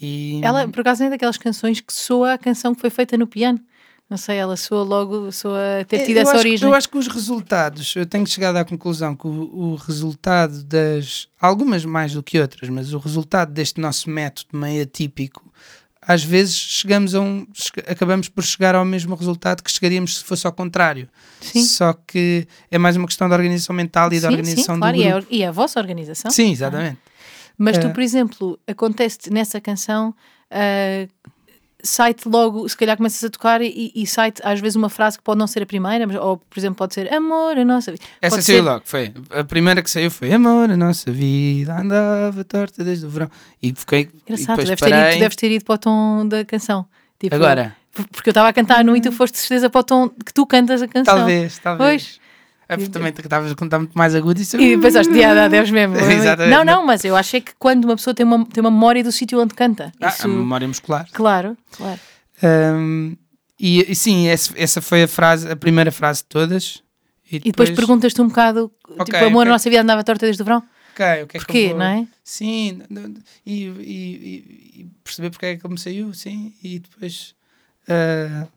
[0.00, 0.40] E...
[0.42, 3.60] Ela, por acaso, é daquelas canções que soa a canção que foi feita no piano.
[4.08, 6.58] Não sei, ela soa logo, soa ter é, tido é, essa origem.
[6.58, 10.62] Que, eu acho que os resultados, eu tenho chegado à conclusão que o, o, resultado
[10.62, 15.50] das, algumas mais do que outras, mas o resultado deste nosso método meio atípico
[16.06, 17.46] às vezes chegamos a um,
[17.88, 21.08] acabamos por chegar ao mesmo resultado que chegaríamos se fosse ao contrário.
[21.40, 21.64] Sim.
[21.64, 24.96] Só que é mais uma questão da organização mental e sim, da organização sim, claro,
[24.96, 25.26] do grupo.
[25.30, 26.30] E é, e é a vossa organização.
[26.30, 26.98] Sim, exatamente.
[27.56, 30.14] Mas tu, eh, por exemplo, acontece nessa canção
[30.50, 31.08] uh,
[31.84, 35.22] sai-te logo, se calhar começas a tocar e, e sai-te às vezes uma frase que
[35.22, 38.02] pode não ser a primeira, mas, ou por exemplo pode ser amor, a nossa vida.
[38.20, 38.62] Essa pode saiu ser...
[38.62, 39.12] logo, foi.
[39.30, 43.30] A primeira que saiu foi amor, a nossa vida andava torta desde o verão.
[43.62, 44.08] E fiquei.
[44.26, 46.86] Engraçado, e deves, ter ido, deves ter ido para o tom da canção.
[47.20, 47.76] Tipo, Agora.
[47.92, 50.34] Porque eu estava a cantar no e tu foste de certeza para o tom que
[50.34, 51.16] tu cantas a canção.
[51.16, 52.18] Talvez, talvez.
[52.18, 52.23] Pois.
[52.74, 55.96] É porque também estavas a contar muito mais agudo e, e pensaste, dia, Deus mesmo.
[56.10, 56.54] Exatamente.
[56.54, 59.12] Não, não, mas eu achei que quando uma pessoa tem uma, tem uma memória do
[59.12, 59.92] sítio onde canta.
[60.00, 60.24] Ah, isso...
[60.24, 61.08] a memória muscular.
[61.12, 62.00] Claro, claro.
[62.42, 63.16] Um,
[63.58, 66.82] e, e, sim, essa, foi a frase, a primeira frase de todas.
[67.30, 69.50] E depois, e depois perguntas-te um bocado, okay, tipo, amor, okay.
[69.50, 70.62] a nossa vida andava torta desde o verão?
[70.92, 71.78] Ok, o que é Porquê, que vou...
[71.78, 72.06] não é?
[72.22, 72.82] Sim,
[73.44, 77.34] e, e, e, perceber porque é que ele me saiu, sim, e depois
[77.88, 78.48] uh,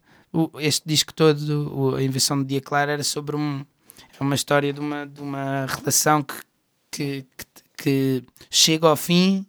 [0.60, 3.66] este disco todo, a invenção do Dia Claro, era sobre um,
[4.20, 6.36] é uma história de uma, de uma relação que,
[6.92, 9.46] que, que, que chega ao fim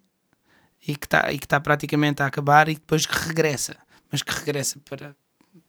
[0.87, 3.77] e que está tá praticamente a acabar e depois que regressa,
[4.11, 5.15] mas que regressa para,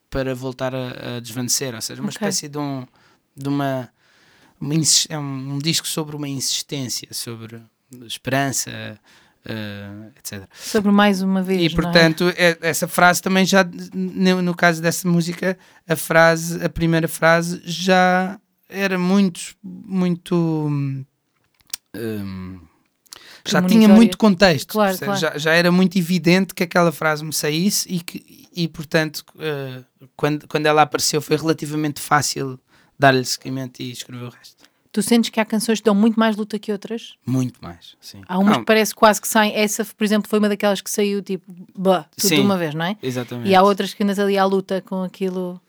[0.10, 2.28] para voltar a, a desvanecer, ou seja, uma okay.
[2.28, 2.86] espécie de, um,
[3.36, 3.90] de uma,
[4.60, 4.74] uma
[5.10, 7.62] é um, um, disco sobre uma insistência, sobre
[8.06, 9.00] esperança,
[9.46, 10.48] uh, etc.
[10.54, 11.62] Sobre mais uma vez.
[11.62, 11.70] E é?
[11.76, 12.58] portanto, é?
[12.62, 18.40] essa frase também já, no, no, caso dessa música, a frase, a primeira frase já
[18.70, 20.36] era muito, muito.
[21.96, 22.62] Um,
[23.46, 25.20] já tinha muito contexto, claro, claro.
[25.20, 30.08] Já, já era muito evidente que aquela frase me saísse e que, e portanto, uh,
[30.16, 32.60] quando, quando ela apareceu, foi relativamente fácil
[32.98, 34.69] dar-lhe seguimento e escrever o resto.
[34.92, 37.14] Tu sentes que há canções que dão muito mais luta que outras?
[37.24, 38.22] Muito mais, sim.
[38.28, 38.60] Há umas não.
[38.62, 39.54] que parece quase que saem.
[39.54, 41.46] Essa, por exemplo, foi uma daquelas que saiu tipo,
[41.78, 42.98] bah, tudo sim, de uma vez, não é?
[43.02, 43.50] Exatamente.
[43.50, 45.62] E há outras que andas ali à luta com aquilo.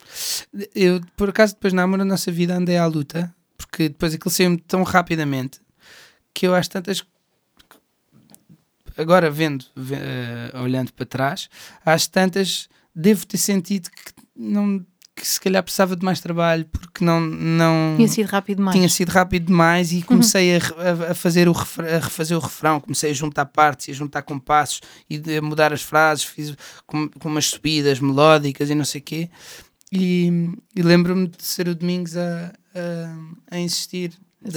[0.74, 4.30] Eu, por acaso, depois na Amor da Nossa Vida andei à luta, porque depois aquilo
[4.30, 5.60] saiu-me tão rapidamente
[6.32, 7.04] que eu acho tantas
[8.96, 11.48] agora vendo, uh, olhando para trás,
[11.84, 14.84] às tantas devo ter sentido que não
[15.20, 18.88] que se calhar precisava de mais trabalho porque não não tinha sido rápido demais tinha
[18.88, 20.60] sido rápido demais e comecei uhum.
[21.08, 24.22] a, a, fazer o a refazer o refrão comecei a juntar partes e a juntar
[24.22, 26.56] compassos e a mudar as frases fiz
[26.86, 29.28] com, com umas subidas melódicas e não sei quê
[29.92, 34.12] e, e lembro-me de ser o Domingos a, a, a insistir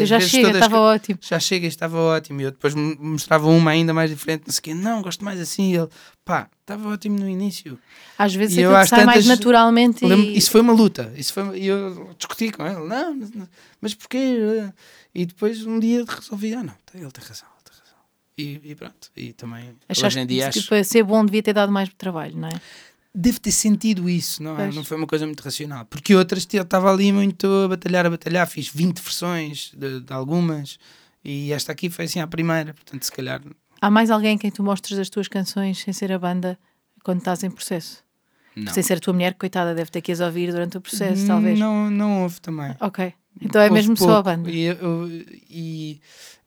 [0.06, 1.20] já chega, estava ótimo.
[1.22, 2.40] Já chega, estava ótimo.
[2.42, 4.74] E eu depois mostrava uma ainda mais diferente, não sei o quê.
[4.74, 5.72] Não, gosto mais assim.
[5.72, 5.90] E ele,
[6.24, 7.78] pá, estava ótimo no início.
[8.18, 10.06] Às vezes é que sai tantas, mais naturalmente.
[10.06, 10.38] E...
[10.38, 11.12] Isso foi uma luta.
[11.16, 13.50] Isso foi, e eu discuti com ele, não,
[13.82, 14.70] mas porquê?
[15.14, 17.48] E depois um dia resolvi, ah, não, ele tem razão.
[17.50, 17.98] Ele tem razão.
[18.38, 19.12] E, e pronto.
[19.18, 20.50] E também, Achaste hoje em dia.
[20.50, 20.68] Que acho...
[20.70, 22.62] para ser bom devia ter dado mais trabalho, não é?
[23.14, 24.72] Devo ter sentido isso, não é?
[24.72, 25.86] Não foi uma coisa muito racional.
[25.86, 30.14] Porque outras eu estava ali muito a batalhar, a batalhar, fiz 20 versões de, de,
[30.14, 30.80] algumas
[31.24, 33.41] e esta aqui foi assim a primeira, portanto, se calhar.
[33.80, 36.57] Há mais alguém quem tu mostres as tuas canções sem ser a banda
[37.03, 38.03] quando estás em processo?
[38.55, 38.72] Não.
[38.72, 41.57] Sem ser a tua mulher, coitada, deve ter que as ouvir durante o processo, talvez.
[41.57, 42.76] Não, não houve também.
[42.80, 43.14] Ok.
[43.41, 44.14] Então é houve mesmo pouco.
[44.14, 44.49] só a banda.
[44.49, 45.07] E eu,
[45.49, 45.99] e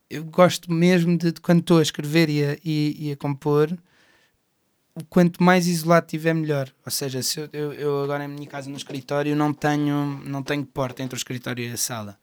[0.09, 3.77] eu gosto mesmo de, de quando estou a escrever e a, e, e a compor
[5.09, 6.71] quanto mais isolado tiver melhor.
[6.85, 10.43] Ou seja, se eu, eu, eu, agora em minha casa no escritório não tenho, não
[10.43, 12.19] tenho porta entre o escritório e a sala.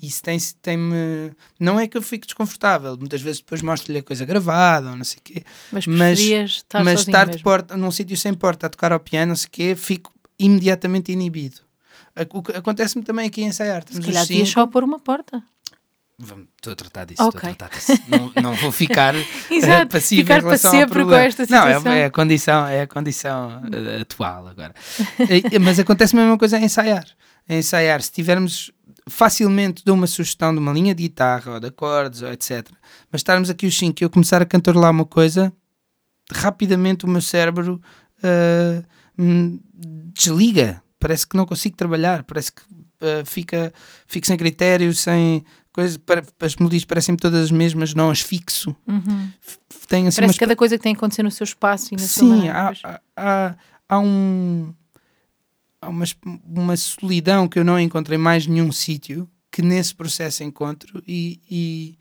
[0.00, 1.32] Isso tem, tem-me.
[1.60, 5.04] Não é que eu fique desconfortável, muitas vezes depois mostro-lhe a coisa gravada ou não
[5.04, 5.44] sei o quê.
[5.70, 9.30] Mas, mas estar, mas estar de porta, num sítio sem porta a tocar ao piano,
[9.30, 11.60] não sei o quê, fico imediatamente inibido.
[12.54, 13.84] Acontece-me também aqui em ensaiar.
[13.88, 15.42] Se calhar só pôr uma porta.
[16.24, 17.50] Vamos, estou a tratar disso, okay.
[17.50, 18.02] estou a tratar disso.
[18.08, 19.12] Não, não vou ficar
[19.50, 21.22] Exato, passivo ficar em relação para sempre ao problema.
[21.22, 21.82] com esta situação.
[21.82, 24.72] Não, é, é, a condição, é a condição uh, atual agora.
[25.60, 27.04] Mas acontece a mesma coisa em ensaiar.
[27.48, 28.70] Em ensaiar, se tivermos
[29.08, 32.68] facilmente dou uma sugestão de uma linha de guitarra ou de acordes ou etc.
[33.10, 35.52] Mas estarmos aqui os cinco e eu começar a cantarolar uma coisa,
[36.32, 37.80] rapidamente o meu cérebro
[38.18, 38.84] uh,
[40.14, 40.82] desliga.
[41.00, 43.72] Parece que não consigo trabalhar, parece que uh, fica,
[44.06, 48.76] fico sem critério, sem, coisas, para, as melodias parecem-me todas as mesmas, não as fixo.
[48.86, 49.30] Uhum.
[49.88, 50.38] Tem, assim, Parece umas...
[50.38, 52.72] cada coisa que tem a acontecer no seu espaço e na Sim, sua Sim, há,
[53.16, 53.54] há,
[53.88, 54.72] há, um.
[55.80, 56.04] Há uma,
[56.44, 61.98] uma solidão que eu não encontrei mais nenhum sítio que nesse processo encontro e, e,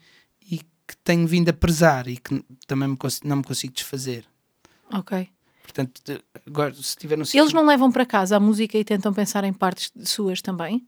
[0.49, 4.24] e, que tenho vindo a prezar e que também me, não me consigo desfazer.
[4.93, 5.28] Ok.
[5.63, 6.01] Portanto,
[6.45, 9.53] agora, se tiver no Eles não levam para casa a música e tentam pensar em
[9.53, 10.86] partes suas também?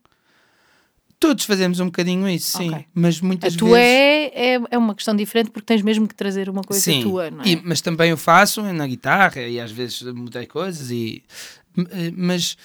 [1.24, 2.70] Todos fazemos um bocadinho isso, sim.
[2.70, 2.86] Okay.
[2.94, 3.78] Mas muitas a vezes.
[3.78, 7.02] é, é, é uma questão diferente porque tens mesmo que trazer uma coisa sim.
[7.02, 7.48] tua, não é?
[7.48, 11.24] E, mas também o faço na guitarra e às vezes mudei coisas e.
[11.78, 12.58] Eh, mas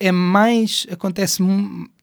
[0.00, 0.86] é mais.
[0.90, 1.42] Acontece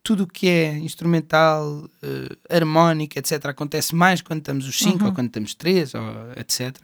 [0.04, 3.48] tudo o que é instrumental, uh, harmónica, etc.
[3.48, 5.08] Acontece mais quando estamos os cinco uhum.
[5.08, 6.04] ou quando estamos três, ou
[6.36, 6.78] etc.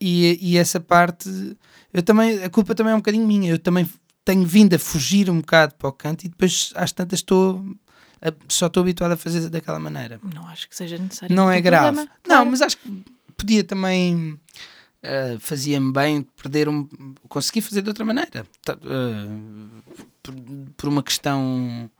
[0.00, 1.30] E, e essa parte.
[1.92, 2.42] Eu também.
[2.42, 3.52] A culpa também é um bocadinho minha.
[3.52, 3.88] Eu também
[4.24, 7.64] tenho vindo a fugir um bocado para o canto e depois às tantas estou
[8.48, 10.18] só estou habituado a fazer daquela maneira.
[10.34, 11.34] Não acho que seja necessário.
[11.34, 11.96] Não é grave.
[11.96, 12.10] Problema.
[12.26, 12.50] Não, claro.
[12.50, 13.04] mas acho que
[13.36, 14.38] podia também.
[15.04, 16.88] Uh, fazia-me bem perder um.
[17.28, 18.46] conseguir fazer de outra maneira.
[18.68, 19.82] Uh,
[20.22, 20.34] por,
[20.76, 21.90] por, uma questão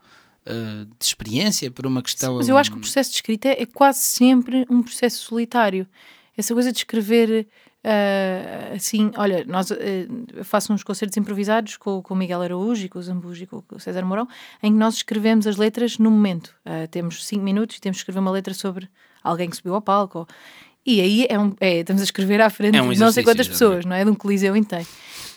[0.45, 2.33] uh, de experiência, por uma questão.
[2.33, 5.87] Sim, mas eu acho que o processo de escrita é quase sempre um processo solitário.
[6.35, 7.47] Essa coisa de escrever
[7.87, 12.89] Uh, assim, olha, nós, uh, faço uns concertos improvisados com, com o Miguel Araújo e
[12.89, 14.27] com o Zambujo e com o César Mourão,
[14.61, 16.53] em que nós escrevemos as letras no momento.
[16.65, 18.89] Uh, temos cinco minutos e temos que escrever uma letra sobre
[19.23, 20.19] alguém que subiu ao palco.
[20.19, 20.27] Ou,
[20.85, 23.23] e aí é um, é, estamos a escrever à frente é um de não sei
[23.23, 24.03] quantas pessoas, não é?
[24.03, 24.87] De um coliseu inteiro.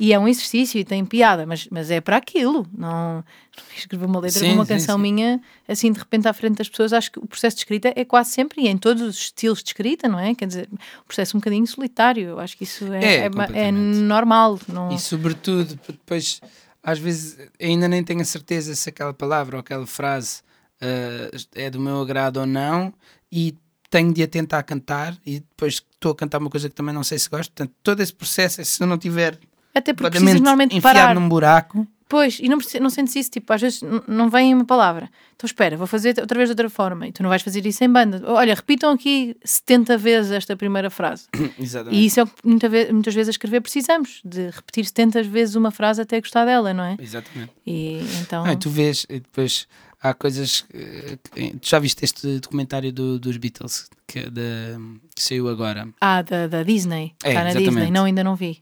[0.00, 2.66] E é um exercício e tem piada, mas, mas é para aquilo.
[2.76, 3.22] Não,
[3.76, 5.02] escrever uma letra sim, uma sim, canção sim.
[5.02, 6.94] minha, assim, de repente à frente das pessoas.
[6.94, 9.68] Acho que o processo de escrita é quase sempre, e em todos os estilos de
[9.68, 10.34] escrita, não é?
[10.34, 12.30] Quer dizer, um processo um bocadinho solitário.
[12.30, 14.58] Eu acho que isso é, é, é, é normal.
[14.66, 14.90] Não...
[14.90, 16.40] E sobretudo, depois,
[16.82, 20.40] às vezes, ainda nem tenho a certeza se aquela palavra ou aquela frase
[20.80, 22.90] uh, é do meu agrado ou não,
[23.30, 23.54] e
[23.90, 27.02] tenho de a tentar cantar e depois estou a cantar uma coisa que também não
[27.02, 27.50] sei se gosto.
[27.50, 29.38] Portanto, todo esse processo, se eu não tiver
[29.74, 31.14] até porque precisas normalmente enfiado parar.
[31.14, 31.86] num buraco.
[32.10, 35.08] Pois, e não, não sentes isso, tipo, às vezes não vem uma palavra.
[35.36, 37.06] Então espera, vou fazer outra vez de outra forma.
[37.06, 38.20] E tu não vais fazer isso em banda.
[38.26, 41.28] Olha, repitam aqui 70 vezes esta primeira frase.
[41.56, 41.96] Exatamente.
[41.96, 45.22] E isso é o que muita vez, muitas vezes a escrever precisamos, de repetir 70
[45.22, 46.96] vezes uma frase até gostar dela, não é?
[46.98, 47.52] Exatamente.
[47.64, 48.44] E então...
[48.56, 49.68] tu vês, e depois
[50.02, 50.62] há coisas.
[50.62, 54.76] Que, já viste este documentário do, dos Beatles que, de,
[55.14, 55.88] que saiu agora?
[56.00, 57.14] Ah, da, da Disney.
[57.22, 57.74] É, Está na exatamente.
[57.76, 57.90] Disney.
[57.92, 58.60] Não, ainda não vi.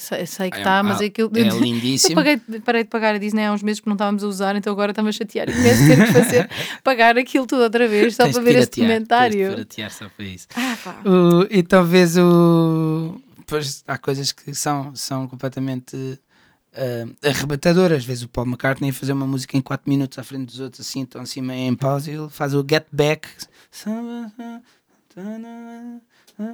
[0.00, 2.12] Sei, sei que está, é, mas é que eu, é lindíssimo.
[2.12, 4.56] Eu paguei, parei de pagar a Disney há uns meses porque não estávamos a usar,
[4.56, 6.50] então agora estamos a chatear imenso ter que fazer
[6.82, 9.64] pagar aquilo tudo outra vez só tens para ver este documentário.
[9.66, 10.48] Tens só para isso.
[10.56, 13.20] Ah, o, e talvez o.
[13.46, 17.98] Pois há coisas que são, são completamente uh, arrebatadoras.
[17.98, 20.60] Às vezes o Paul McCartney ia fazer uma música em 4 minutos à frente dos
[20.60, 23.28] outros, assim, estão assim meio em pausa e ele faz o Get Back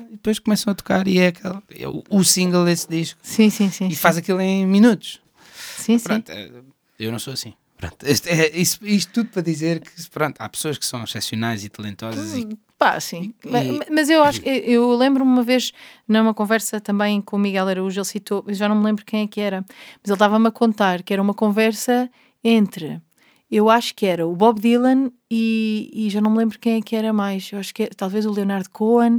[0.09, 3.19] e depois começam a tocar e é, aquele, é o, o, single desse disco.
[3.23, 3.87] Sim, sim, sim.
[3.89, 3.97] E sim.
[3.97, 5.21] faz aquilo em minutos.
[5.77, 6.39] Sim, pronto, sim.
[6.39, 6.51] É,
[6.99, 7.55] eu não sou assim.
[7.77, 11.63] Pronto, isto, é, isto, isto, tudo para dizer que pronto, há pessoas que são excepcionais
[11.63, 13.35] e talentosas hum, e Pá, sim.
[13.45, 13.49] E...
[13.49, 15.73] Mas, mas, eu acho eu lembro-me uma vez
[16.07, 19.23] numa conversa também com o Miguel Araújo, ele citou, eu já não me lembro quem
[19.23, 22.11] é que era, mas ele estava-me a contar que era uma conversa
[22.45, 23.01] entre
[23.51, 26.83] eu acho que era o Bob Dylan e, e já não me lembro quem é
[26.83, 27.51] que era mais.
[27.53, 29.19] Eu acho que é, talvez o Leonardo Cohen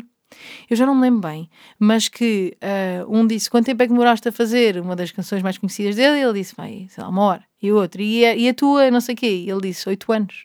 [0.70, 1.50] eu já não me lembro bem,
[1.80, 5.42] mas que uh, um disse quanto tempo é que demoraste a fazer uma das canções
[5.42, 6.18] mais conhecidas dele?
[6.18, 7.44] E ele disse, vai, sei lá, uma hora.
[7.62, 9.28] E o outro, e a, e a tua, não sei o quê?
[9.28, 10.44] E ele disse, oito anos.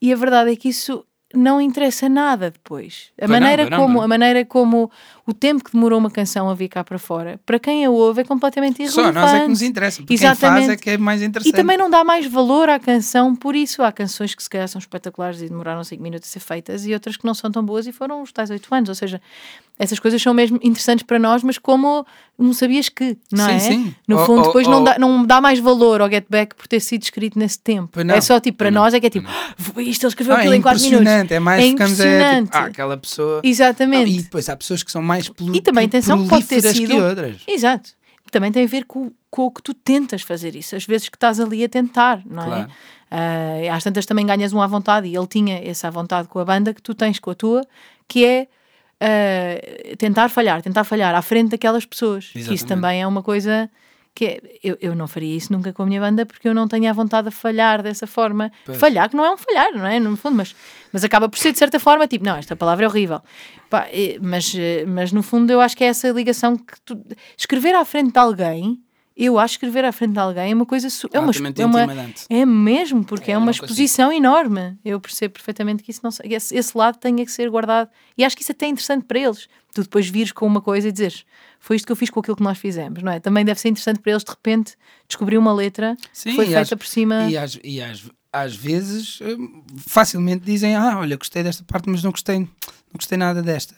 [0.00, 1.04] E a verdade é que isso
[1.34, 3.10] não interessa nada depois.
[3.20, 4.90] A maneira, como, a maneira como
[5.26, 8.22] o tempo que demorou uma canção a vir cá para fora, para quem a ouve
[8.22, 9.14] é completamente irrelevante.
[9.14, 10.40] Só nós é que nos interessa, porque Exatamente.
[10.40, 11.52] quem faz é que é mais interessante.
[11.52, 14.68] E também não dá mais valor à canção, por isso há canções que se calhar
[14.68, 17.64] são espetaculares e demoraram 5 minutos a ser feitas e outras que não são tão
[17.64, 19.20] boas e foram os tais 8 anos, ou seja,
[19.82, 22.06] essas coisas são mesmo interessantes para nós, mas como
[22.38, 23.58] não sabias que, não sim, é?
[23.58, 23.94] Sim.
[24.06, 26.68] No fundo, oh, depois oh, não, dá, não dá mais valor ao Get Back por
[26.68, 27.98] ter sido escrito nesse tempo.
[28.00, 30.54] É só tipo, para nós é que é tipo, ah, isto ele escreveu ah, aquilo
[30.54, 31.30] é em 4 minutos.
[31.32, 32.48] É mais é impressionante.
[32.48, 33.40] É, tipo, ah, aquela pessoa.
[33.42, 34.12] Exatamente.
[34.12, 36.86] e depois há pessoas que são mais E também atenção, pode ter sido.
[36.86, 37.36] Que outras.
[37.48, 37.90] Exato.
[38.30, 41.16] Também tem a ver com, com o que tu tentas fazer isso, às vezes que
[41.16, 42.46] estás ali a tentar, não é?
[42.46, 42.70] claro.
[43.10, 43.68] é?
[43.68, 46.38] Uh, às tantas também ganhas um à vontade, e ele tinha essa à vontade com
[46.38, 47.62] a banda que tu tens com a tua,
[48.08, 48.48] que é
[49.02, 52.28] uh, tentar falhar, tentar falhar à frente daquelas pessoas.
[52.28, 53.68] Que isso também é uma coisa
[54.14, 56.68] que é, eu, eu não faria isso nunca com a minha banda porque eu não
[56.68, 58.52] tenho a vontade de falhar dessa forma.
[58.64, 58.78] Pois.
[58.78, 59.98] Falhar, que não é um falhar, não é?
[59.98, 60.54] No fundo, mas,
[60.92, 63.20] mas acaba por ser de certa forma tipo, não, esta palavra é horrível.
[63.70, 63.86] Pá,
[64.20, 64.54] mas,
[64.86, 67.02] mas no fundo eu acho que é essa ligação que tu,
[67.36, 68.78] escrever à frente de alguém
[69.16, 70.88] eu acho que escrever à frente de alguém é uma coisa.
[71.12, 71.82] É, uma, é, uma,
[72.28, 74.26] é mesmo, porque é, é uma exposição consigo.
[74.26, 74.78] enorme.
[74.84, 77.90] Eu percebo perfeitamente que isso não, esse, esse lado tenha que ser guardado.
[78.16, 79.48] E acho que isso é até interessante para eles.
[79.74, 81.24] Tu depois vires com uma coisa e dizeres
[81.62, 83.20] foi isto que eu fiz com aquilo que nós fizemos, não é?
[83.20, 84.74] Também deve ser interessante para eles de repente
[85.06, 87.30] descobrir uma letra Sim, que foi feita às, por cima.
[87.30, 88.02] E às, e às,
[88.32, 92.48] às vezes hum, facilmente dizem: Ah, olha, gostei desta parte, mas não gostei, não
[92.96, 93.76] gostei nada desta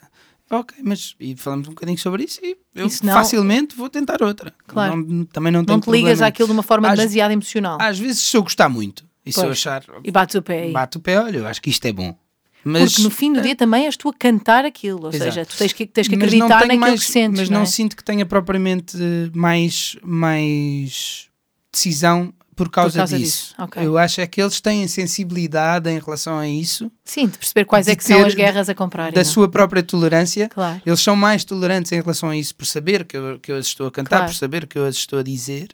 [0.49, 4.53] Ok, mas e falamos um bocadinho sobre isso e eu não, facilmente vou tentar outra.
[4.67, 4.95] Claro.
[4.97, 7.77] Não, também não tenho Não te ligas àquilo de uma forma às, demasiado emocional.
[7.81, 9.35] Às vezes, se eu gostar muito e pois.
[9.35, 9.83] se eu achar.
[10.03, 10.71] E bates o pé aí.
[10.71, 12.15] Bate o pé, olha, eu acho que isto é bom.
[12.63, 15.23] Mas, Porque no fim do dia também és tu a cantar aquilo, ou Exato.
[15.23, 17.41] seja, tu tens que, tens que acreditar naquilo mais, que sentes.
[17.41, 17.67] Mas não, não é?
[17.67, 18.97] sinto que tenha propriamente
[19.35, 21.27] mais, mais
[21.71, 23.53] decisão por causa, por causa disso.
[23.53, 23.63] disso.
[23.63, 23.85] Okay.
[23.85, 26.89] Eu acho é que eles têm sensibilidade em relação a isso.
[27.03, 29.11] Sim, de perceber quais de é que são as guerras a comprar.
[29.11, 29.25] Da não?
[29.25, 30.47] sua própria tolerância.
[30.49, 30.81] Claro.
[30.85, 33.67] Eles são mais tolerantes em relação a isso, por saber que eu, que eu as
[33.67, 34.31] estou a cantar, claro.
[34.31, 35.69] por saber que eu as estou a dizer.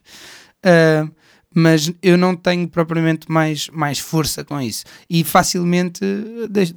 [0.65, 1.11] Uh,
[1.53, 4.85] mas eu não tenho propriamente mais, mais força com isso.
[5.09, 5.99] E facilmente
[6.49, 6.73] deixo,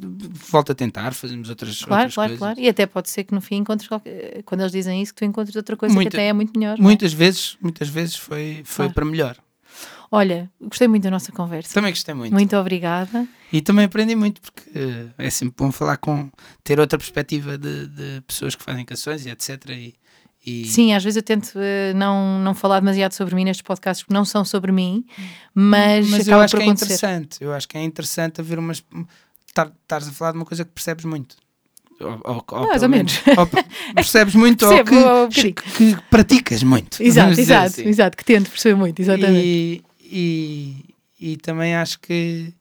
[0.51, 2.39] volto a tentar, fazemos outras, claro, outras claro, coisas.
[2.39, 5.21] Claro, E até pode ser que no fim encontres qualquer, quando eles dizem isso, que
[5.21, 6.77] tu encontres outra coisa Muita, que até é muito melhor.
[6.79, 7.17] Muitas é?
[7.17, 8.95] vezes, muitas vezes foi, foi claro.
[8.95, 9.37] para melhor.
[10.11, 11.75] Olha, gostei muito da nossa conversa.
[11.75, 12.33] Também gostei muito.
[12.33, 13.27] Muito obrigada.
[13.53, 16.31] E também aprendi muito, porque uh, é sempre bom falar com.
[16.63, 19.71] ter outra perspectiva de, de pessoas que fazem canções e etc.
[19.71, 19.95] E,
[20.45, 20.67] e...
[20.67, 24.15] Sim, às vezes eu tento uh, não, não falar demasiado sobre mim nestes podcasts porque
[24.15, 25.05] não são sobre mim,
[25.55, 27.39] mas, mas eu acho que é interessante.
[27.41, 28.85] Eu acho que é interessante haver umas.
[29.47, 31.37] Estares a falar de uma coisa que percebes muito.
[32.01, 33.23] Ou, ou, ou Mais ou menos.
[33.39, 33.47] Ou
[33.95, 37.03] percebes muito ou que, que, praticas muito.
[37.03, 37.89] Exato, exato, assim.
[37.89, 39.47] exato, que tento perceber muito, exatamente.
[39.47, 39.85] E,
[40.17, 42.55] e, e também acho que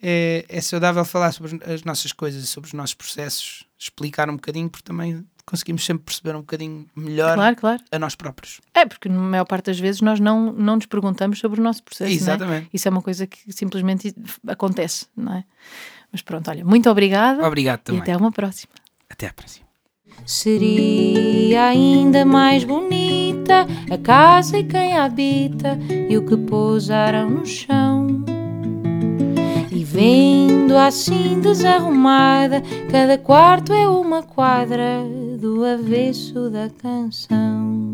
[0.00, 4.70] é, é saudável falar sobre as nossas coisas, sobre os nossos processos, explicar um bocadinho,
[4.70, 7.82] porque também conseguimos sempre perceber um bocadinho melhor claro, claro.
[7.90, 8.60] a nós próprios.
[8.72, 11.82] É, porque na maior parte das vezes nós não, não nos perguntamos sobre o nosso
[11.82, 12.12] processo.
[12.12, 12.66] Exatamente.
[12.66, 12.70] É?
[12.72, 14.14] Isso é uma coisa que simplesmente
[14.46, 15.44] acontece, não é?
[16.12, 17.44] Mas pronto, olha, muito obrigada.
[17.44, 18.00] Obrigado também.
[18.00, 18.72] E até uma próxima.
[19.08, 19.69] Até à próxima.
[20.24, 27.46] Seria ainda mais bonita a casa e quem a habita e o que pousaram no
[27.46, 28.24] chão.
[29.70, 35.04] E vendo assim desarrumada, cada quarto é uma quadra
[35.38, 37.89] do avesso da canção.